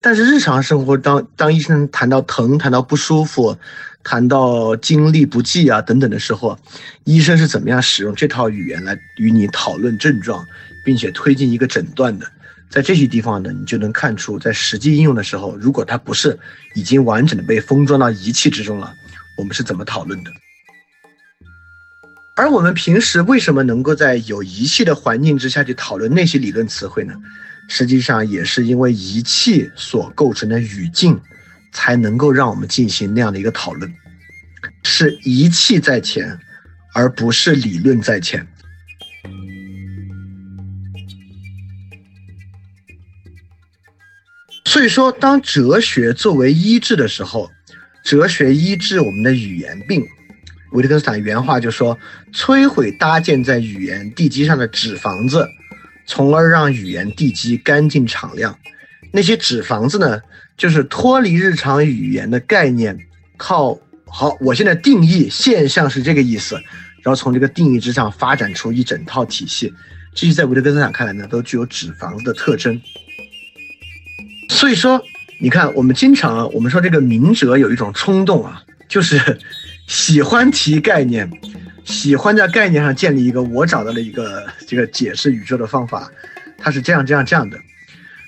[0.01, 3.57] 但是日常生活当当医生谈到疼、谈到不舒服、
[4.03, 6.57] 谈到精力不济啊等等的时候，
[7.03, 10.45] 医生是怎么样使用这套语言来与你讨论症状，
[10.85, 12.29] 并且推进一个诊断的？
[12.69, 16.37] 在这些地方呢，你就能看出，在实际应用的时候，如果它不是
[16.75, 18.93] 已经完整的被封装到仪器之中了。
[19.39, 20.31] 我们是怎么讨论的？
[22.35, 27.13] 而我们平时为什么能够在有仪器的环境之下去讨论那些理论词汇呢？
[27.69, 31.17] 实际上也是因为仪器所构成的语境，
[31.71, 33.93] 才能够让我们进行那样的一个讨论。
[34.83, 36.37] 是仪器在前，
[36.93, 38.45] 而不是理论在前。
[44.65, 47.49] 所以说，当哲学作为医治的时候。
[48.03, 50.05] 哲学医治我们的语言病，
[50.71, 51.97] 维特根斯坦原话就说
[52.33, 55.47] ：“摧毁搭建在语言地基上的纸房子，
[56.05, 58.57] 从而让语言地基干净敞亮。
[59.11, 60.21] 那些纸房子呢，
[60.57, 62.97] 就是脱离日常语言的概念，
[63.37, 66.55] 靠好，我现在定义现象是这个意思，
[67.03, 69.73] 然后从这个定义之上发展出一整套体系。
[70.15, 72.81] 这些在维特根斯坦看来呢，都具有纸房子的特征。
[74.49, 75.03] 所以说。”
[75.41, 79.39] 你看，我们经常，我们说这个明哲有一种冲动啊，就是
[79.87, 81.31] 喜欢提概念，
[81.85, 86.11] 喜欢在概念上建立一个我找到了一个这个解释宇宙的方法，
[86.57, 87.57] 它是这样这样这样的。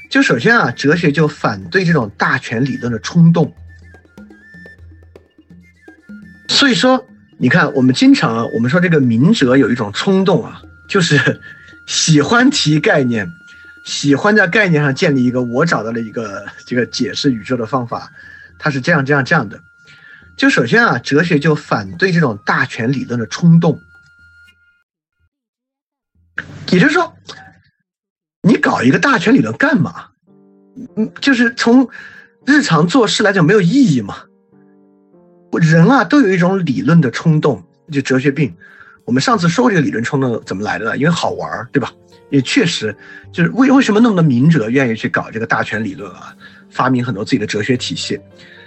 [0.10, 3.54] 就首先啊，哲学就反对这种大权理论的冲动。
[6.48, 7.06] 所以说，
[7.38, 11.42] 你看，我们经常，我们说这个明哲有一种冲动啊，就是
[11.86, 13.28] 喜欢提概念。
[13.84, 18.12] 喜欢在概念上建立一个我找到了一个 这个解释宇宙的方法，
[18.60, 19.60] 它是这样这样这样的。
[20.38, 23.80] 就首先啊，哲学就反对这种大权理论的冲动，
[26.72, 27.16] 也就是说，
[28.42, 30.08] 你搞一个大权理论干嘛？
[30.96, 31.90] 嗯，就是从
[32.46, 34.16] 日常做事来讲没有意义嘛。
[35.60, 38.56] 人啊都有一种理论的冲动，就哲学病。
[39.06, 40.98] 我们上次说过这个理论冲动怎么来的呢？
[40.98, 41.92] 因为好玩儿，对吧？
[42.32, 42.96] 也确实，
[43.32, 46.36] 就是为为什么那么多明哲愿意去搞这个大权理论啊，
[46.72, 48.20] 发明很多自己的哲学体系，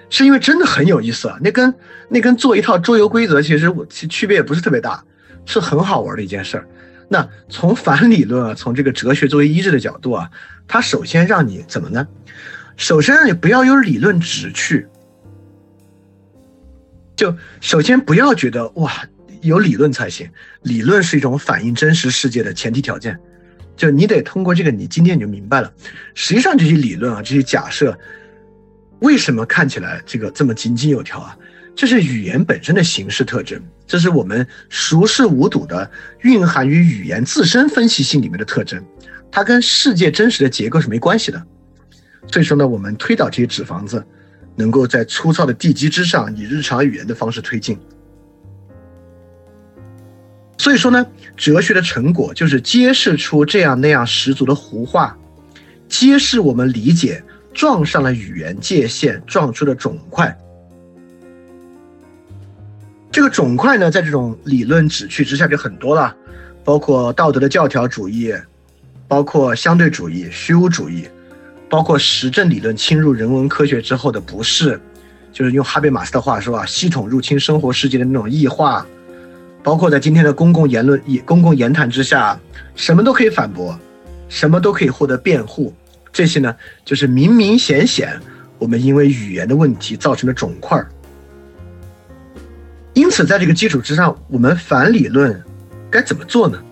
[0.09, 1.37] 是因为真的很有意思啊。
[1.42, 1.74] 那跟
[2.09, 5.03] 那跟做一套桌游规则，其实其区别也不是特别大，
[5.46, 6.68] 是很好玩的一件事儿。
[7.09, 10.31] 那从反理论啊，从这个哲学作为医治的角度啊，
[10.68, 12.07] 它首先让你怎么呢？
[12.77, 14.87] 首先让你不要有理论直去，
[17.14, 18.92] 就首先不要觉得哇
[19.42, 20.29] 有理论才行，
[20.62, 23.18] 理论是一种反映真实世界的前提条件。
[23.76, 25.72] 就你得通过这个，你今天你就明白了。
[26.14, 27.98] 实际上这些理论啊，这些假设，
[29.00, 31.37] 为什么看起来这个这么井井有条啊？
[31.76, 38.80] 这是语言本身的形式特征，这是我们熟视无睹的蕴含于语言自身分析性里面的特征，
[39.28, 41.44] 它跟世界真实的结构是没关系的。
[42.28, 44.06] 所以说呢，我们推导这些纸房子，
[44.54, 47.76] 能够在粗糙的地基之上，以日常语言的方式推进。
[50.56, 55.16] 所以说呢，哲学的成果就是揭示出这样那样十足的胡话，
[55.88, 60.36] 揭示我们理解撞上了语言界限，撞出了肿块。
[63.10, 66.14] 这个肿块呢，在这种理论指去之下就很多了，
[66.64, 68.32] 包括道德的教条主义，
[69.06, 71.06] 包括相对主义、虚无主义，
[71.68, 74.80] 包括实证理论侵入人文科学之后的不适，
[75.32, 78.86] 就是用哈贝马斯的话说啊，系统入侵生活世界的那种异化。
[79.64, 82.38] 包括在今天的公共言论、公共言谈之下，
[82.77, 83.77] 什么都可以反驳，
[84.29, 85.72] 什么都可以获得辩护，
[86.12, 88.20] 这些呢，就是明明显显
[88.59, 90.85] 我们因为语言的问题造成的肿块。
[92.92, 95.42] 因此，在这个基础之上，我们反理论
[95.90, 96.62] 该怎么做呢？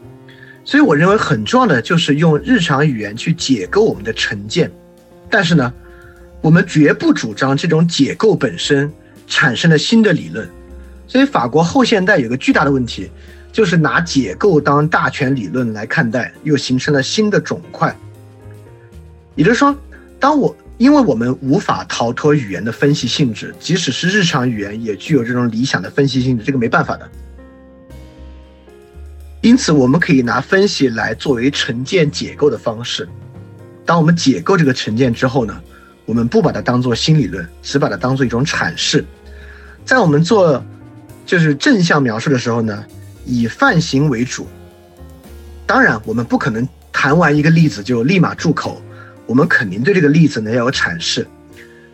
[0.62, 4.70] 所以，我认为很重要的就是用日常语言去解构我们的成见。
[5.31, 5.72] 但是呢，
[6.42, 8.92] 我们绝不主张这种解构本身
[9.26, 10.46] 产生了新的理论。
[11.06, 13.10] 所以，法国后现代有个巨大的问题，
[13.52, 17.94] 就是拿解构当大权理论来看待，又形成了新的肿块。
[19.34, 19.76] 也就是说，
[20.18, 27.08] 当我因为我们无法逃脱语言的分析性质，即使是日常语言也具有这种理想的分析性质，这个没办法的。
[29.42, 33.08] 因此，我们可以拿分析来作为成见解构的方式。
[33.84, 35.60] 当我们解构这个成见之后呢，
[36.06, 39.04] 我们不把它当做新理论，只把它当做一种阐释。
[39.84, 40.64] 在我们做
[41.24, 42.85] 就是正向描述的时候呢，
[43.24, 44.46] 以泛型为主。
[45.66, 48.82] 当然，我们不可能谈完一个例子就立马住口。
[49.24, 51.26] 我们肯定对这个例子呢要有阐释，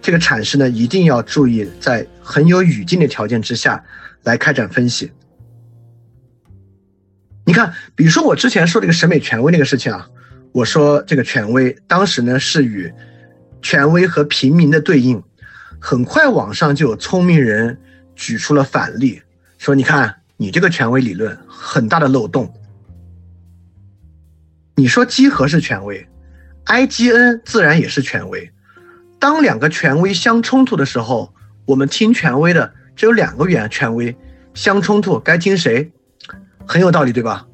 [0.00, 3.84] 这个阐释呢一定要注意在很有语境的条件之下
[4.24, 5.12] 来开展分析。
[7.44, 10.08] 你看，比如说我之前说这个审美权威那个事情啊，
[10.52, 12.92] 我说这个权威当时呢是与
[13.62, 15.22] 权威和平民的对应，
[15.78, 17.78] 很快网上就有聪明人
[18.18, 19.22] 举出了反例，
[19.58, 22.52] 说你看你这个权威理论很大的漏洞，
[24.74, 26.06] 你说集合是权威。
[26.66, 28.50] IGN 自然也是权威。
[29.20, 31.32] 当两个权威相冲突的时候，
[31.64, 34.14] 我们听权威的只有两个原权威
[34.52, 35.90] 相冲突，该听谁？
[36.66, 37.46] 很有道理，对吧？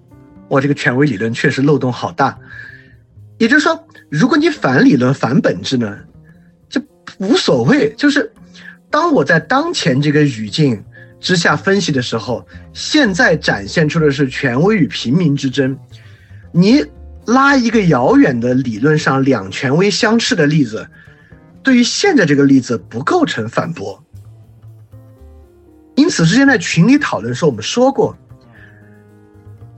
[0.49, 2.37] 我这个权威理论确实漏洞好大。
[3.39, 5.99] 也就是说，如果你反理论、反本质呢，
[6.71, 6.83] 就
[7.19, 7.95] 无所谓。
[7.95, 8.33] 就是
[8.95, 10.85] 当我在当前这个语境
[11.19, 15.77] 之下分析的时候，现在展现出的是权威与平民之争，
[16.53, 16.85] 你。
[17.27, 20.87] 拉一个遥远的理论上两权威相斥的例子，
[21.63, 24.05] 对于现在这个例子不构成反驳。
[25.95, 28.15] 因此之前在群里讨论说，我们说过，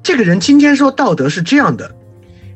[0.03, 1.95] 这个人今天说道德是这样的，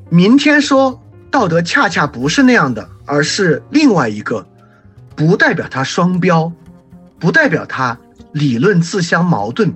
[0.09, 4.45] 明天说道德恰恰不是那样的，而是另外一个，
[5.21, 6.51] 不代表他双标，
[7.19, 7.99] 不代表他
[8.33, 9.71] 理论自相矛盾。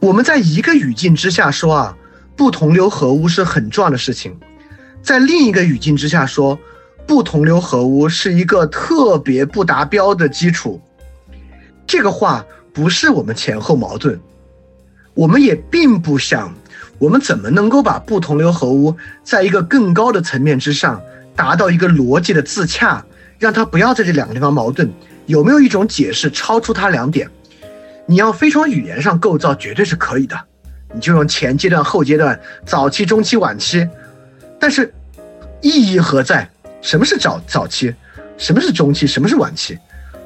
[0.00, 1.96] 我们在一个语境之下说啊。
[2.34, 4.38] 不同流合污是很重要的事情，
[5.02, 6.56] 在另一个语境之下说，
[7.04, 10.80] 不同流合污是一个特别不达标的基础。
[11.84, 14.20] 这个话不是我们前后矛盾，
[15.14, 16.54] 我们也并不想，
[16.98, 21.02] 我们怎么能够把不同流合污在一个更高的层面之上
[21.38, 23.04] 达到一个逻辑的自洽，
[23.38, 24.90] 让他不要在这两个地方矛盾？
[25.26, 27.30] 有没有一种解释超出他两点？
[28.06, 30.36] 你要非从语言上构造，绝对是可以的。
[30.92, 33.88] 你就用前阶段、后阶段、早期、中期、晚期，
[34.58, 34.92] 但是
[35.60, 36.50] 意义何在？
[36.82, 37.94] 什么是早早期？
[38.36, 39.06] 什么是中期？
[39.06, 39.78] 什么是晚期？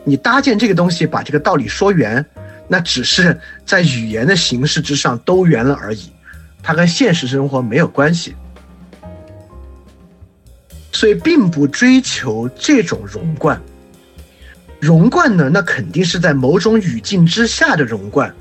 [0.05, 2.25] 你搭建这个东西，把这个道理说圆，
[2.69, 6.11] 那只是在语言的形式之上兜圆了而已，
[6.63, 8.35] 它跟现实生活没有关系。
[10.93, 13.61] 所以，并不追求这种融贯。
[14.79, 18.33] 融贯呢，那肯定是在某种语境之下的融贯。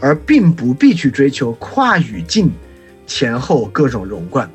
[0.00, 2.52] 而并不必去追求跨语境
[3.06, 4.50] 前后各种融贯，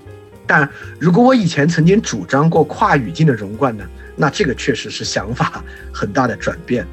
[0.45, 0.69] 但
[0.99, 3.83] 如果我以前曾经主张过跨语境的融贯呢，
[4.15, 6.85] 那这个确实是想法 很大的转变。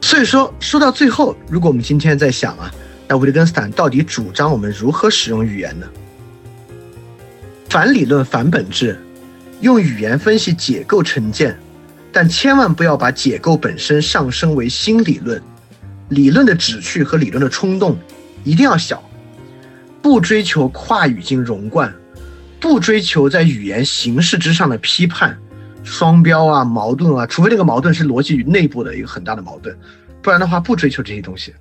[0.00, 2.72] 所以说，说到最后，如果我们今天在想啊，
[3.06, 5.86] 那维特根斯坦到底主张我们如何使用语言呢？
[7.74, 8.96] 反理论、反本质，
[9.60, 11.58] 用语言分析解构成见，
[12.12, 15.42] 但千万不要把解构本身上升为新理论。
[16.08, 17.98] 理论的旨趣和理论的冲动
[18.44, 19.02] 一定要小，
[20.00, 21.92] 不追求跨语境融贯，
[22.60, 25.36] 不追求在语言形式之上的批判、
[25.82, 29.76] 双标啊、矛盾啊，除非这个矛盾是逻辑与内部的一个很大的矛盾，
[30.22, 31.52] 不然的话不追求这些东西。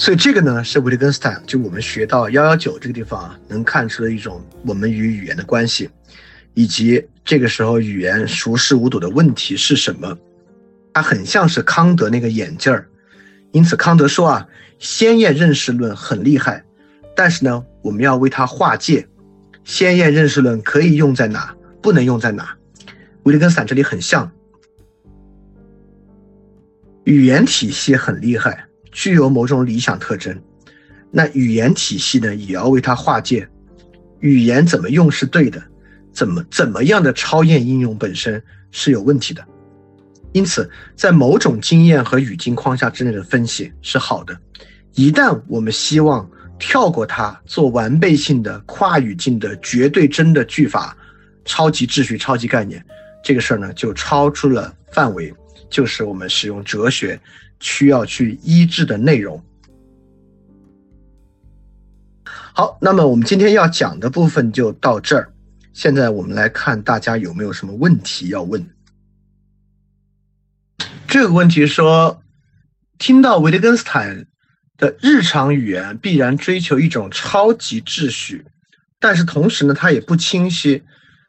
[0.00, 5.90] 所以这个呢，是维特根斯坦就我们学到幺幺九这个地方啊，能看出的一种我们与语言的关系，
[6.54, 10.16] 以及这个时候语言熟视无睹的问题是什么。
[10.94, 12.88] 他很像是康德那个眼镜儿，
[13.52, 14.48] 因此康德说啊，
[14.78, 16.64] 先验认识论很厉害，
[17.14, 19.06] 但是呢，我们要为它划界，
[19.64, 22.56] 先验认识论可以用在哪，不能用在哪。
[23.24, 24.32] 维特根斯坦这里很像，
[27.04, 30.40] 语言体系很厉害，具有某种理想特征，
[31.10, 33.48] 那语言体系呢，也要为它划界，
[34.20, 35.62] 语言怎么用是对的，
[36.12, 39.44] 怎么怎么样的超验应用本身是有问题的。
[40.32, 44.38] 因此，在某种经验和语境框架之内的分析是好的。
[44.94, 46.28] 一旦我们希望
[46.58, 50.96] 跳过它，做完备性的跨语境的绝对真的句法，
[51.44, 52.84] 超级秩序、超级概念，
[53.24, 55.34] 这个事儿呢就超出了范围，
[55.68, 57.18] 就是我们使用哲学
[57.60, 59.42] 需要去医治的内容。
[62.52, 65.32] 好，那么我们今天要讲的部分就到这儿。
[65.72, 68.66] 现在我们来看大家有没有什么问题要问。
[71.06, 72.22] 这个问题说，
[72.98, 74.26] 听到维特根斯坦
[74.76, 78.44] 的日常语言必然追求一种超级秩序，
[78.98, 80.82] 但是同时呢，它也不清晰。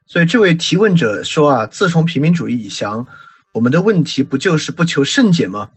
[0.08, 3.08] 所以这位提问者说啊，自从平民主义以降，
[3.54, 5.70] 我们的问题不就是不求甚解吗？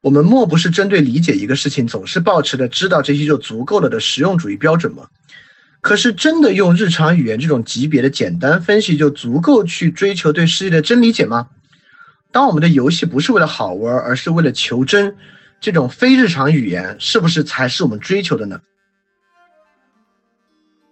[0.00, 5.08] 我们莫不是针对理解一个事情，总是保持着知道这些就足够了的实用主义标准吗？
[5.82, 11.48] 可是真的用日常语言这种级别的简单分析就足够去追求对世界的真理解吗？
[12.32, 15.16] 当我们的游戏不是为了好玩，而是为了求真，
[15.60, 18.60] 这种非日常语言是不是才是我们追求的呢？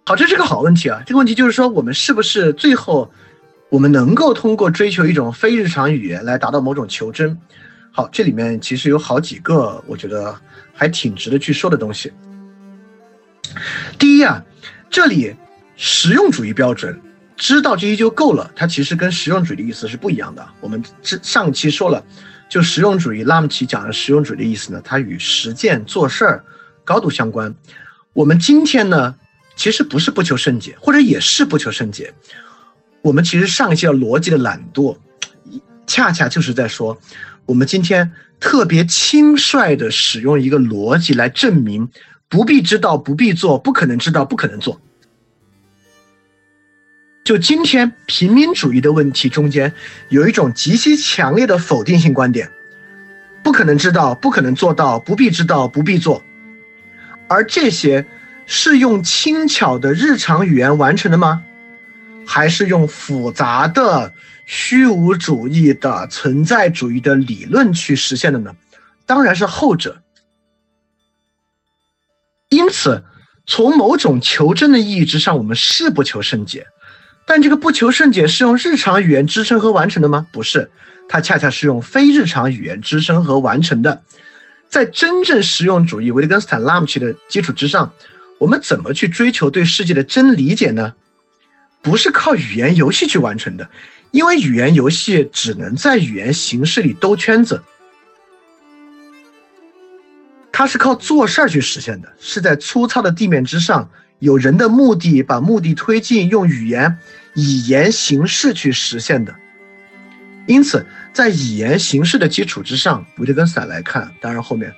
[0.05, 1.03] 好，这是个好问题啊！
[1.05, 3.11] 这个问题就是说，我们是不是最后
[3.69, 7.37] 我们能够通过追求一种非日常语言来达到某种求真？
[7.91, 10.35] 好，这里面其实有好几个我觉得
[10.73, 12.11] 还挺值得去说的东西。
[13.97, 14.43] 第一啊。
[14.91, 15.35] 这里
[15.75, 16.99] 实用主义标准，
[17.37, 18.51] 知道这些就够了。
[18.55, 20.43] 它其实跟实用主义的意思是不一样的。
[20.61, 22.03] 我们这上期说了，
[22.49, 26.43] 就实用主义，拉姆齐讲的实用主义的意思呢，它与实践做事儿
[26.83, 27.53] 高度相关。
[28.13, 29.15] 我们今天呢，
[29.55, 32.11] 其实不是不求甚解，或者也是不求甚解。
[33.03, 34.97] 我们其实上一期的逻辑的懒惰，
[35.85, 36.99] 恰恰就是在说，
[37.49, 41.89] 我们今天特别轻率的使用一个逻辑来证明。
[42.29, 44.79] 不必知道，不必做，不可能知道，不可能做。
[47.23, 49.73] 就今天平民主义的问题中间，
[50.09, 52.51] 有一种极其强烈的否定性观点：
[53.43, 56.21] 不可能知道，不可能做到，不必知道，不必做。
[57.27, 58.05] 而这些
[58.45, 61.43] 是用轻巧的日常语言完成的吗？
[62.27, 64.13] 还是用复杂的
[64.51, 68.55] 虚无主义的存在主义的理论去实现的呢？
[69.05, 70.01] 当然是后者。
[72.49, 73.03] 因此，
[73.45, 76.65] 从某种求真的意义之上，我们是不求甚解，
[77.27, 80.25] 但这个不求甚解是用日常语言支撑和完成的吗？
[80.31, 80.71] 不是，
[81.07, 84.01] 它恰恰是用非日常语言支撑和完成的。
[84.67, 87.93] 在真正实用主义维特根斯坦拉姆齐的基础之上，
[88.39, 90.95] 我们怎么去追求对世界的真理解呢？
[91.83, 93.69] 不是靠语言游戏去完成的，
[94.11, 97.63] 因为语言游戏只能在语言形式里兜圈子。
[100.51, 103.89] 它是靠做事儿去实现的，是在粗糙的地面之上，
[104.19, 106.97] 有人的目的，把目的推进，用语言、
[107.33, 109.33] 以言形式去实现的。
[110.47, 114.73] 因此，在以言形式的基础之上，维特根斯坦来看，当然后面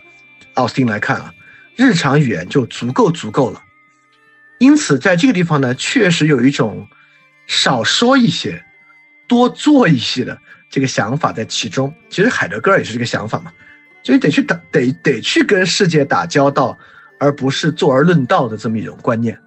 [0.54, 1.34] 奥斯汀来看啊，
[1.76, 3.64] 日常语言就足够足够了。
[4.60, 6.88] 因此，在这个地方呢，确实有一种
[7.48, 8.64] 少说一些，
[9.32, 10.38] 多做一些的
[10.70, 11.94] 这个想法在其中。
[12.10, 13.50] 其实海德格尔也是这个想法嘛。
[14.04, 16.78] 就是得去打，得得去跟世界打交道，
[17.18, 19.40] 而不是坐而论道的这么一种观念。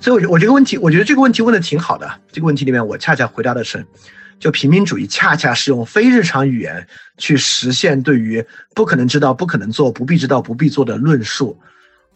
[0.00, 2.10] 所以，我我这个问题，我觉得这个问题问的挺好的。
[2.32, 3.84] 这个问题里面，我恰恰回答的是，
[4.38, 6.86] 就平民主义恰恰是用非日常语言
[7.18, 8.42] 去实现对于
[8.74, 11.60] 不可能知道、不可能做、不必知道、不必做的论述，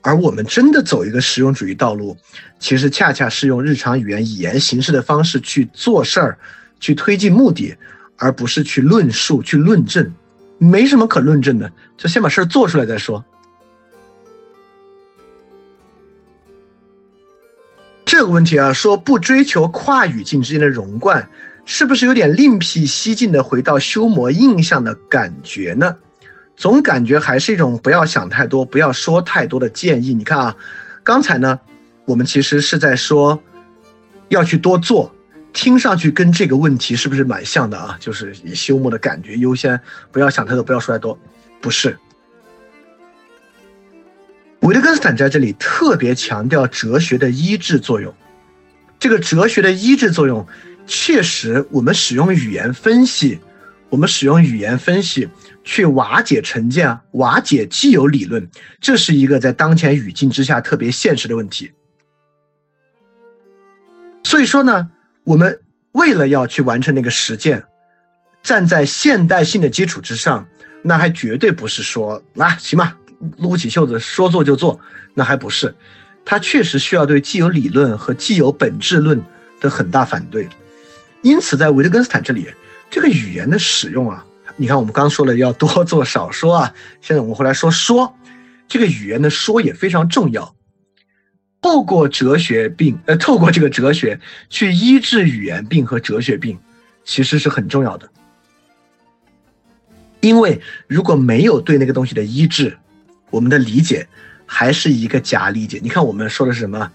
[0.03, 2.17] 而我们真的走一个实用主义道路，
[2.59, 6.39] 其实恰恰是用日常语言、语言形式的方式去做事儿，
[6.79, 7.75] 去推进目的。
[8.19, 10.15] 而不是去论述、去论证，
[10.57, 13.25] 没什么可论证的，就先把事儿做出来再说。
[18.05, 21.29] 这个问题啊，说不追求跨语境之间的融贯，
[21.65, 25.97] 是不是有点另辟蹊径的回到修磨印象的感觉呢？
[26.57, 30.15] 总感觉还是一种不要想太多、不要说太多的建议。
[30.15, 30.57] 你看啊，
[31.03, 31.59] 刚才呢，
[32.05, 33.43] 我们其实是在说
[34.29, 35.15] 要去多做。
[35.55, 37.95] 听上去跟这个问题是不是蛮像的啊？
[38.01, 39.79] 就是以休谟的感觉优先，
[40.11, 41.19] 不要想太多，不要说太多。
[41.61, 41.99] 不是，
[44.61, 48.15] 维特根斯坦在这里特别强调哲学的医治作用。
[48.99, 50.47] 这个哲学的医治作用，
[50.87, 53.39] 确实，我们使用语言分析，
[53.91, 55.29] 我们使用语言分析
[55.65, 58.49] 去瓦解成见啊，瓦解既有理论，
[58.81, 61.73] 这是一个在当前语境之下特别现实的问题。
[64.25, 64.91] 所以说呢。
[65.25, 65.61] 我们
[65.93, 67.63] 为了要去完成那个实践，
[68.43, 70.49] 站在现代性的基础之上，
[70.83, 72.99] 那还绝对不是说啊，行吧，
[73.39, 74.81] 撸起袖子说做就做，
[75.15, 75.73] 那还不是，
[76.25, 79.23] 它确实需要对既有理论和既有本质论
[79.61, 80.49] 的很大反对。
[81.23, 82.49] 因此，在维特根斯坦这里，
[82.91, 84.27] 这个语言的使用啊，
[84.63, 88.15] 你看我们刚说了要多做少说啊， 现在我们回来说说，
[88.69, 90.55] 这个语言的说也非常重要。
[91.61, 96.61] 透过哲学病，呃，透过这个哲学去医治语言病和哲学病，
[97.05, 98.09] 其实是很重要的。
[100.21, 102.79] 因为如果没有对那个东西的医治，
[103.31, 104.07] 我们的理解
[104.47, 105.81] 还是一个假理解。
[105.83, 106.93] 你看，我们说的是什么？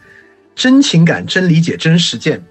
[0.55, 2.45] 真情感、真理解、真实践。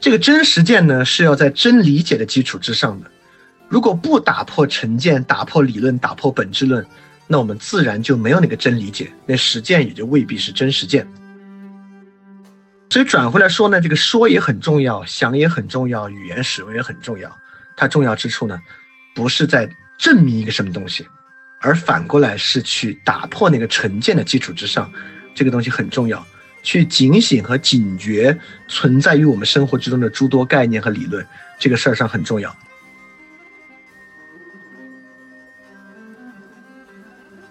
[0.00, 3.10] 这个真实践呢，是要在真理解的基础之上的。
[3.68, 6.86] 如果不打破成见、打破理论、打破本质论，
[7.26, 11.06] 那我们自然就没有那个真理解，那实践也就未必是真实践。
[12.88, 17.36] 所以转回来说呢，这个说也很重要，想也很重要，语言使用也很重要。
[17.76, 18.58] 它重要之处呢，
[19.14, 21.04] 不是在证明一个什么东西，
[21.60, 24.90] 而反过来是去打破那个成见的基础之上，
[25.34, 26.24] 这个东西很重要。
[26.62, 28.36] 去警醒和警觉
[28.66, 31.24] 存在于我们生活之中的诸多概念和理论，
[31.58, 32.56] 这个事儿上很重要。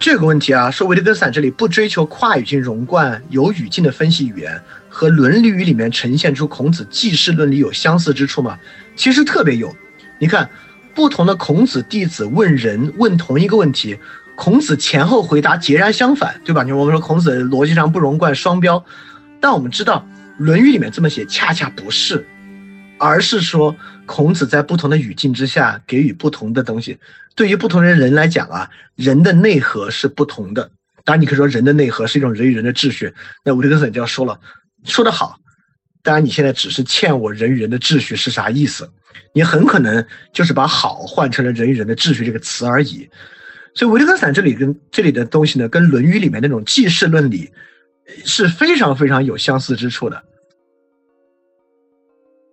[0.05, 8.55] 这个问题啊，说维特根斯坦这里不追求跨语境融贯、有语境的分析语言，和《论语》里面呈现出孔子记事论理有相似之处吗？
[8.95, 9.75] 其实特别有。
[10.19, 10.47] 你看，
[10.93, 13.97] 不同的孔子弟子问人问同一个问题。
[14.35, 16.61] 孔子前后回答截然相反，对吧？
[16.61, 18.85] 你我们说孔子逻辑上不融贯、双标，
[19.41, 20.05] 但我们知道
[20.37, 22.27] 《论语》里面这么写，恰恰不是，
[22.99, 23.75] 而是说
[24.05, 26.97] 孔子在不同的语境之下给予不同的东西。
[27.35, 30.71] 对于不同的人来讲啊，人的内核是不同的。
[31.03, 33.13] 当然，你可以说人的内核是一种人与人的秩序。
[33.43, 34.39] 那维特根斯坦就要说了，
[34.83, 35.37] 说得好。
[36.01, 38.89] 当然，你现在只是欠我人与人的秩序是啥意思？
[39.33, 43.09] 你很可能就是把好换成了人与人的秩序这个词而已。
[43.73, 47.51] 所以维特根斯坦这里跟这里的东西呢，跟《论语》里面那种记事论理
[48.23, 50.23] 是非常非常有相似之处的。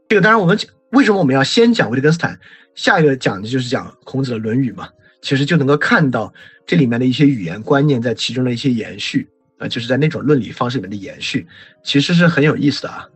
[0.09, 0.59] 这个当然，我们
[0.93, 2.39] 为什么我们要先讲维特根斯坦，
[2.75, 4.89] 下一个讲的就是讲孔子的《论语》嘛？
[5.21, 6.33] 其实就能够看到
[6.67, 9.29] 这里面的一些语言观念在其中的一些延续
[9.59, 11.47] 啊，就是在那种论理方式里面的延续，
[11.85, 13.09] 其实是很有意思的啊。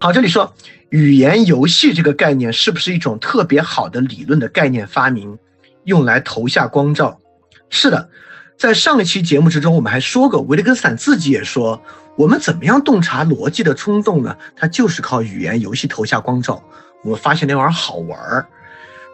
[0.00, 0.54] 好，这里说。
[0.88, 5.38] 语言游戏这个概念是不是一种特别好的理论的概念发明，
[5.84, 7.20] 用来投下光照？
[7.68, 8.10] 是的，
[8.60, 11.82] 在上一期节目之中，我们还说过，维特根斯坦自己也说，
[12.14, 14.36] 我们怎么样洞察逻辑的冲动呢？
[14.54, 16.62] 他就是靠语言游戏投下光照。
[17.02, 18.46] 我们发现那玩意儿好玩儿。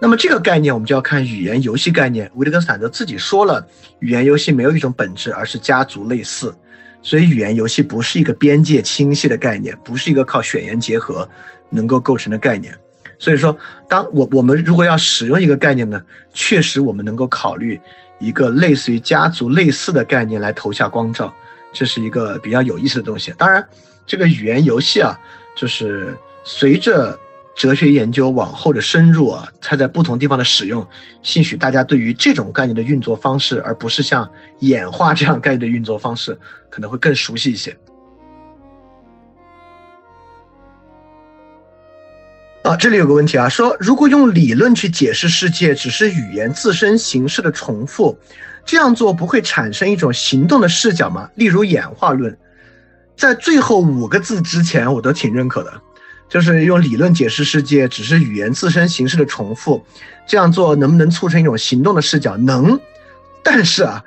[0.01, 2.29] 那么这个概念，我们就要看语言游戏概念。
[2.35, 3.65] 维特根斯坦则自己说了，
[4.01, 6.53] 语言游戏没有一种本质，而是家族类似。
[7.01, 11.29] 所以语言游戏不是一个边界清晰的概念，不是一个靠选言结合。
[11.71, 12.73] 能够构成的概念，
[13.17, 13.57] 所以说，
[13.89, 16.01] 当我我们如果要使用一个概念呢，
[16.33, 17.81] 确实我们能够考虑
[18.19, 21.33] 一个类似于家族类似的概念来投下光照，
[21.73, 23.33] 这是一个比较有意思的东西。
[23.37, 23.67] 当然，
[24.07, 25.19] 这个语言游戏啊，
[25.57, 27.19] 就是随着
[27.55, 30.87] 哲学研究往后的深入啊，它在不同地方的使用，
[31.23, 36.39] 兴许大家对于这种概念的运作方式，而不是像演化这样概念的运作方式，
[36.71, 37.77] 可能会更熟悉一些。
[42.67, 48.19] 啊，这里有个问题啊，说如果用理论去解释世界，只是语言自身形式的重复，
[48.65, 51.31] 这样做不会产生一种行动的视角吗？
[51.37, 52.37] 例如演化论，
[53.17, 55.81] 在最后五个字之前，我都挺认可的，
[56.29, 59.87] 就是用理论解释世界，只是语言自身形式的重复，
[60.27, 62.37] 这样做能不能促成一种行动的视角？
[62.37, 62.81] 能，
[63.45, 64.03] 但是啊，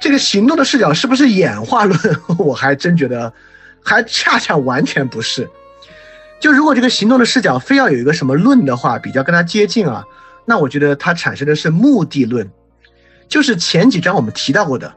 [0.00, 1.98] 这个行动的视角是不是演化论？
[2.38, 3.32] 我还真觉得，
[3.82, 5.50] 还恰恰完全不是。
[6.40, 10.04] 就如果这个行动的视角非要有一个什么论的话，比较跟它接近啊，
[10.46, 12.50] 那我觉得它产生的是目的论，
[13.28, 14.94] 就是前几章我们提到过的，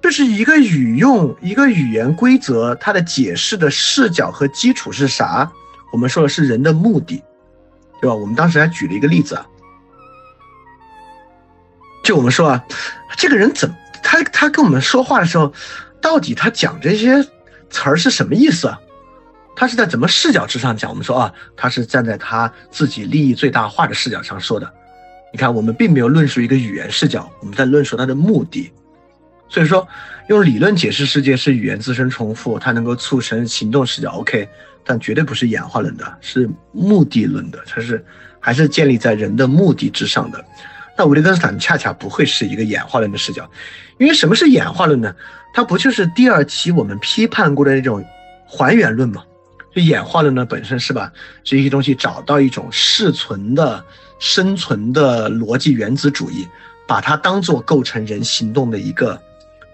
[0.00, 5.52] 就是一个语用一个语言规则，它的解释的视角和基础是啥？
[5.92, 7.22] 我们说的是人的目的，
[8.00, 8.14] 对吧？
[8.14, 9.46] 我们当时还举了一个例子啊，
[12.02, 12.64] 就我们说啊，
[13.18, 15.52] 这个人怎他他跟我们说话的时候，
[16.00, 17.22] 到底他讲这些
[17.68, 18.80] 词儿是什么意思啊？
[19.54, 20.90] 他是在怎么视角之上讲？
[20.90, 24.72] 我们说啊，他是站在他自己利益最大化的视角上说的。
[25.32, 28.72] 你看，我们并没有论述一个语言视角，我们在论述它的目的。
[29.48, 29.86] 所以说，
[30.28, 34.10] 用理论解释世界是语言自身重复，它能够促成行动视角。
[34.12, 34.48] OK，
[34.84, 38.04] 但绝对不是演化论的，是目的论的，它是
[38.40, 40.44] 还是建立在人的目的之上的。
[40.96, 43.48] 那维特根斯坦恰恰不会是一个演化论的视角，
[43.98, 45.14] 因为什么是演化论呢？
[45.52, 48.04] 它不就是第二期我们批判过的那种
[48.46, 49.24] 还原论吗？
[49.72, 51.12] 这演化论呢本身是把
[51.44, 53.84] 这些东西找到一种适存的
[54.18, 56.48] 生存的逻辑原子主义
[56.86, 59.20] 把它当做构成人行动的一个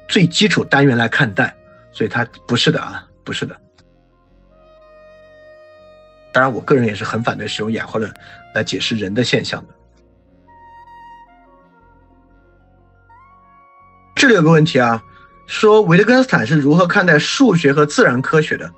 [0.07, 1.55] 最基础单元来看待。
[1.93, 3.57] 所以它不是的啊不是的。
[6.31, 8.13] 当然我个人也是很反对使用演化论
[8.55, 9.75] 来解释人的现象的。
[14.15, 15.03] 这里有个问题啊
[15.47, 18.71] 说维特根斯坦是如何看待数学和自然科学的？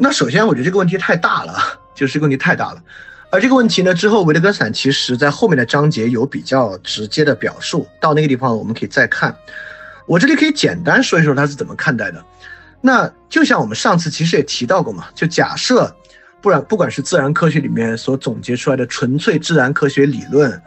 [0.00, 1.54] 那首先，我觉得这个问题太大了，
[1.92, 2.82] 就是这个问题太大了。
[3.30, 9.36] 而这个问题呢，之后维特根斯坦其实在后面的章节有比较直接的表述，到那个地方我们可以再看。
[10.06, 12.24] 我这里可以简单说一说他是怎么看待的。
[12.80, 15.92] 那就像我们上次其实也提到过嘛，就假设，
[16.40, 20.62] 不然不管是自然科学里面所总结出来的纯粹自然科学理论，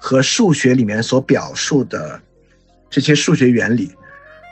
[0.00, 2.20] 和数学里面所表述的
[2.90, 3.94] 这些数学原理，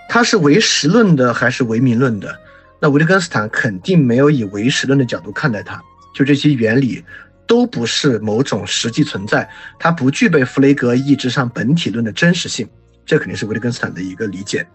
[0.09, 2.35] 它是唯实论的还是唯名论的？
[2.81, 5.81] 那维特根斯坦肯定没有以唯实论的角度看待它，
[6.15, 7.05] 就这些原理
[7.47, 12.69] 都不是某种实际存在，它不具备弗雷格意志上本体论的真实性，
[13.05, 14.67] 这肯定是维特根斯坦的一个理解。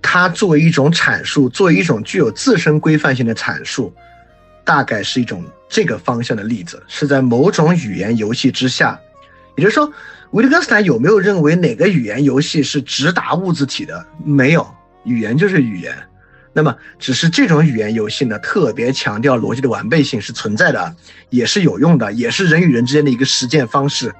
[0.00, 3.92] 它作为一种阐述，作为一种具有自身规范性的阐述，
[4.62, 9.00] 大概是一种这个方向的例子，是在某种语言游戏之下。
[9.56, 9.90] 也就是说，
[10.32, 14.06] 维特根斯坦有没有认为哪个语言游戏是直达物自体的？
[14.22, 14.66] 没有，
[15.04, 15.96] 语言就是语言。
[16.54, 20.94] 那么，只是这种语言游戏呢，特别强调逻辑的完备性是存在的，
[21.30, 24.14] 也是有用的，也是人与人之间的一个实践方式。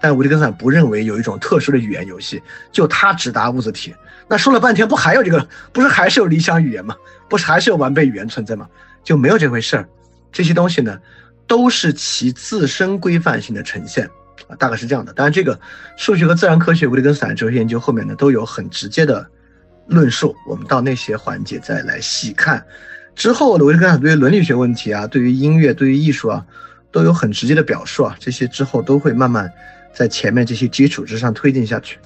[0.00, 3.94] 但维特根斯坦不认为有一种特殊的语言游戏，就它直达物自体。
[4.28, 5.46] 那说了半天，不还有这个？
[5.72, 6.94] 不是还是有理想语言吗？
[7.28, 8.66] 不是还是有完备语言存在吗？
[9.04, 9.88] 就没有这回事儿。
[10.32, 10.98] 这些东西呢，
[11.46, 14.08] 都是其自身规范性的呈现
[14.48, 15.12] 啊，大概是这样的。
[15.12, 15.58] 当然，这个
[15.96, 19.26] 数学和自然科学、维特根斯坦哲学研究后面呢，都有很直接的
[19.86, 20.34] 论述。
[20.46, 22.64] 我们到那些环节再来细看。
[23.14, 26.44] 之后的维特根斯坦对于伦理学问题啊，对于音乐、对于艺术啊，
[26.92, 28.14] 都有很直接的表述啊。
[28.20, 29.50] 这些之后都会慢慢
[29.94, 31.98] 在前面这些基础之上推进下去。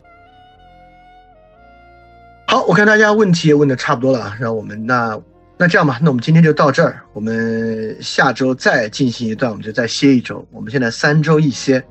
[2.47, 5.21] 好，我看大家问题也问的差不多了啊，让我们那
[5.57, 10.47] 那这样吧，那我们今天就到这儿，我们下周再进行一段，我们就再歇一周。
[10.51, 11.85] 我们现在三周一歇，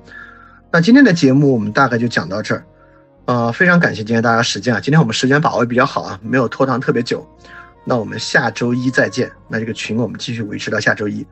[0.72, 2.64] 那今天的节目我们大概就讲到这儿，
[3.30, 7.24] 呃，非常感谢今天大家时间啊，今天我们时间把握比较好啊，没有拖堂特别久。
[7.86, 11.24] 那我们下周一再见，那这个群我们继续维持到下周一。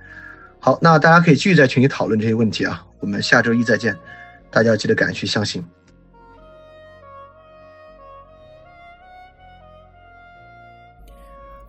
[0.59, 3.97] 好，那大家可以继续在群里讨论这些问题啊，我们下周一再见，
[4.51, 5.65] 大家要记得赶去相信。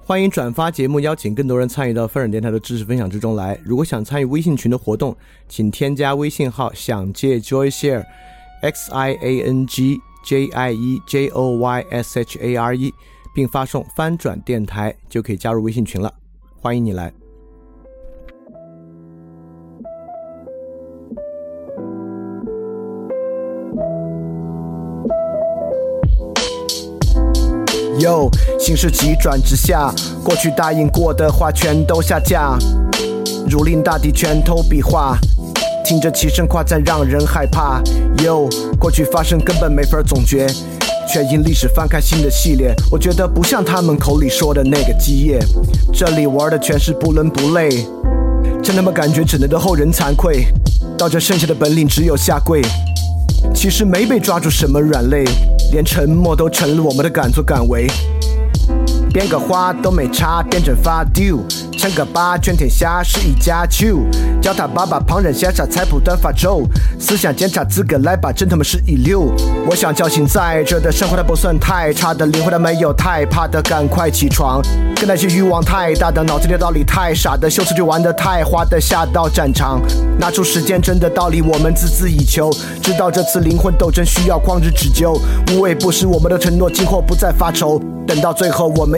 [0.05, 3.59] 欢迎转发节目，邀请更多人参与到风尔电台的知识分享之中来。
[3.65, 5.17] 如果想参与微信群的活动，
[5.49, 9.99] 请添加微信号“想借 Joy Share”，X I A N G
[10.29, 12.93] J I E J O Y S H A R E，
[13.35, 16.13] 并发送“翻转电台”就可以加入微信群了。
[16.61, 17.11] 欢迎你来。
[28.01, 28.29] 哟，
[28.61, 29.91] 形势急转直下，
[30.23, 32.59] 过去答应过的话全都下架，
[33.49, 35.17] 如临大敌，拳头比划，
[35.89, 37.83] 听着齐声夸赞让人害怕。
[38.23, 38.47] 哟，
[38.79, 40.47] 过去发生根本没法总结，
[41.11, 42.75] 却因历史翻开新的系列。
[42.93, 45.39] 我觉得不像他们口里说的那个基业，
[45.91, 47.71] 这里玩的全是不伦不类，
[48.63, 50.45] 真他妈感觉只能对后人惭愧，
[50.99, 52.61] 到这剩下的本领只有下跪。
[53.55, 55.25] 其实没被抓住什么软肋，
[55.73, 57.87] 连沉默都成了我们的敢作敢为。
[59.13, 61.39] 编个花都没差，变成发丢。
[61.79, 63.99] 称个八，全天下是一家球。
[64.43, 66.63] 叫他爸爸，旁人羡煞，菜谱短发愁。
[66.99, 69.33] 思想检查资格来吧，真他妈是一流。
[69.69, 74.61] 我想叫醒在这的生活，它不算太差的灵魂，它没有太怕的，赶快起床。
[74.97, 79.81] 跟那些欲望太大的，脑子里道理太傻的，秀词就玩的太花的，下到战场，
[80.19, 82.51] 拿出时间真的道理，我们孜孜以求。
[82.83, 85.17] 知道这次灵魂斗争需要旷日持久，
[85.53, 87.81] 无畏不是我们的承诺，今后不再发愁。
[88.07, 88.98] 等到最后，我们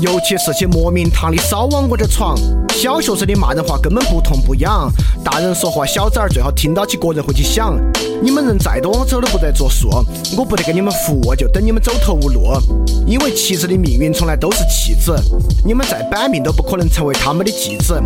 [0.00, 2.36] 尤其是些莫名堂的少往我这闯。
[2.68, 4.88] 小学生的骂人话根本不痛不痒，
[5.24, 7.76] 大人说话小崽儿最好听到起个人会去想。
[8.22, 9.88] 你们人再多，我走都不得作数，
[10.36, 12.52] 我不得给你们服务，就等你们走投无路。
[13.06, 15.16] 因为妻子的命运从来都是弃子，
[15.64, 18.00] 你们再板命都不可能成为他们的继子。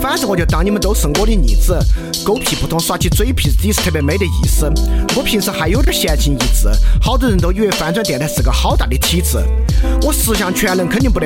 [0.00, 1.78] 反正我就当你们都是我的逆子，
[2.24, 4.70] 狗屁不通耍起嘴皮子，也是特别没得意思。
[5.14, 6.70] 我平时还有点闲情逸致，
[7.00, 9.38] 好多人都以为翻转电台是个好大的体制。
[10.02, 11.25] 我十项全能肯定不得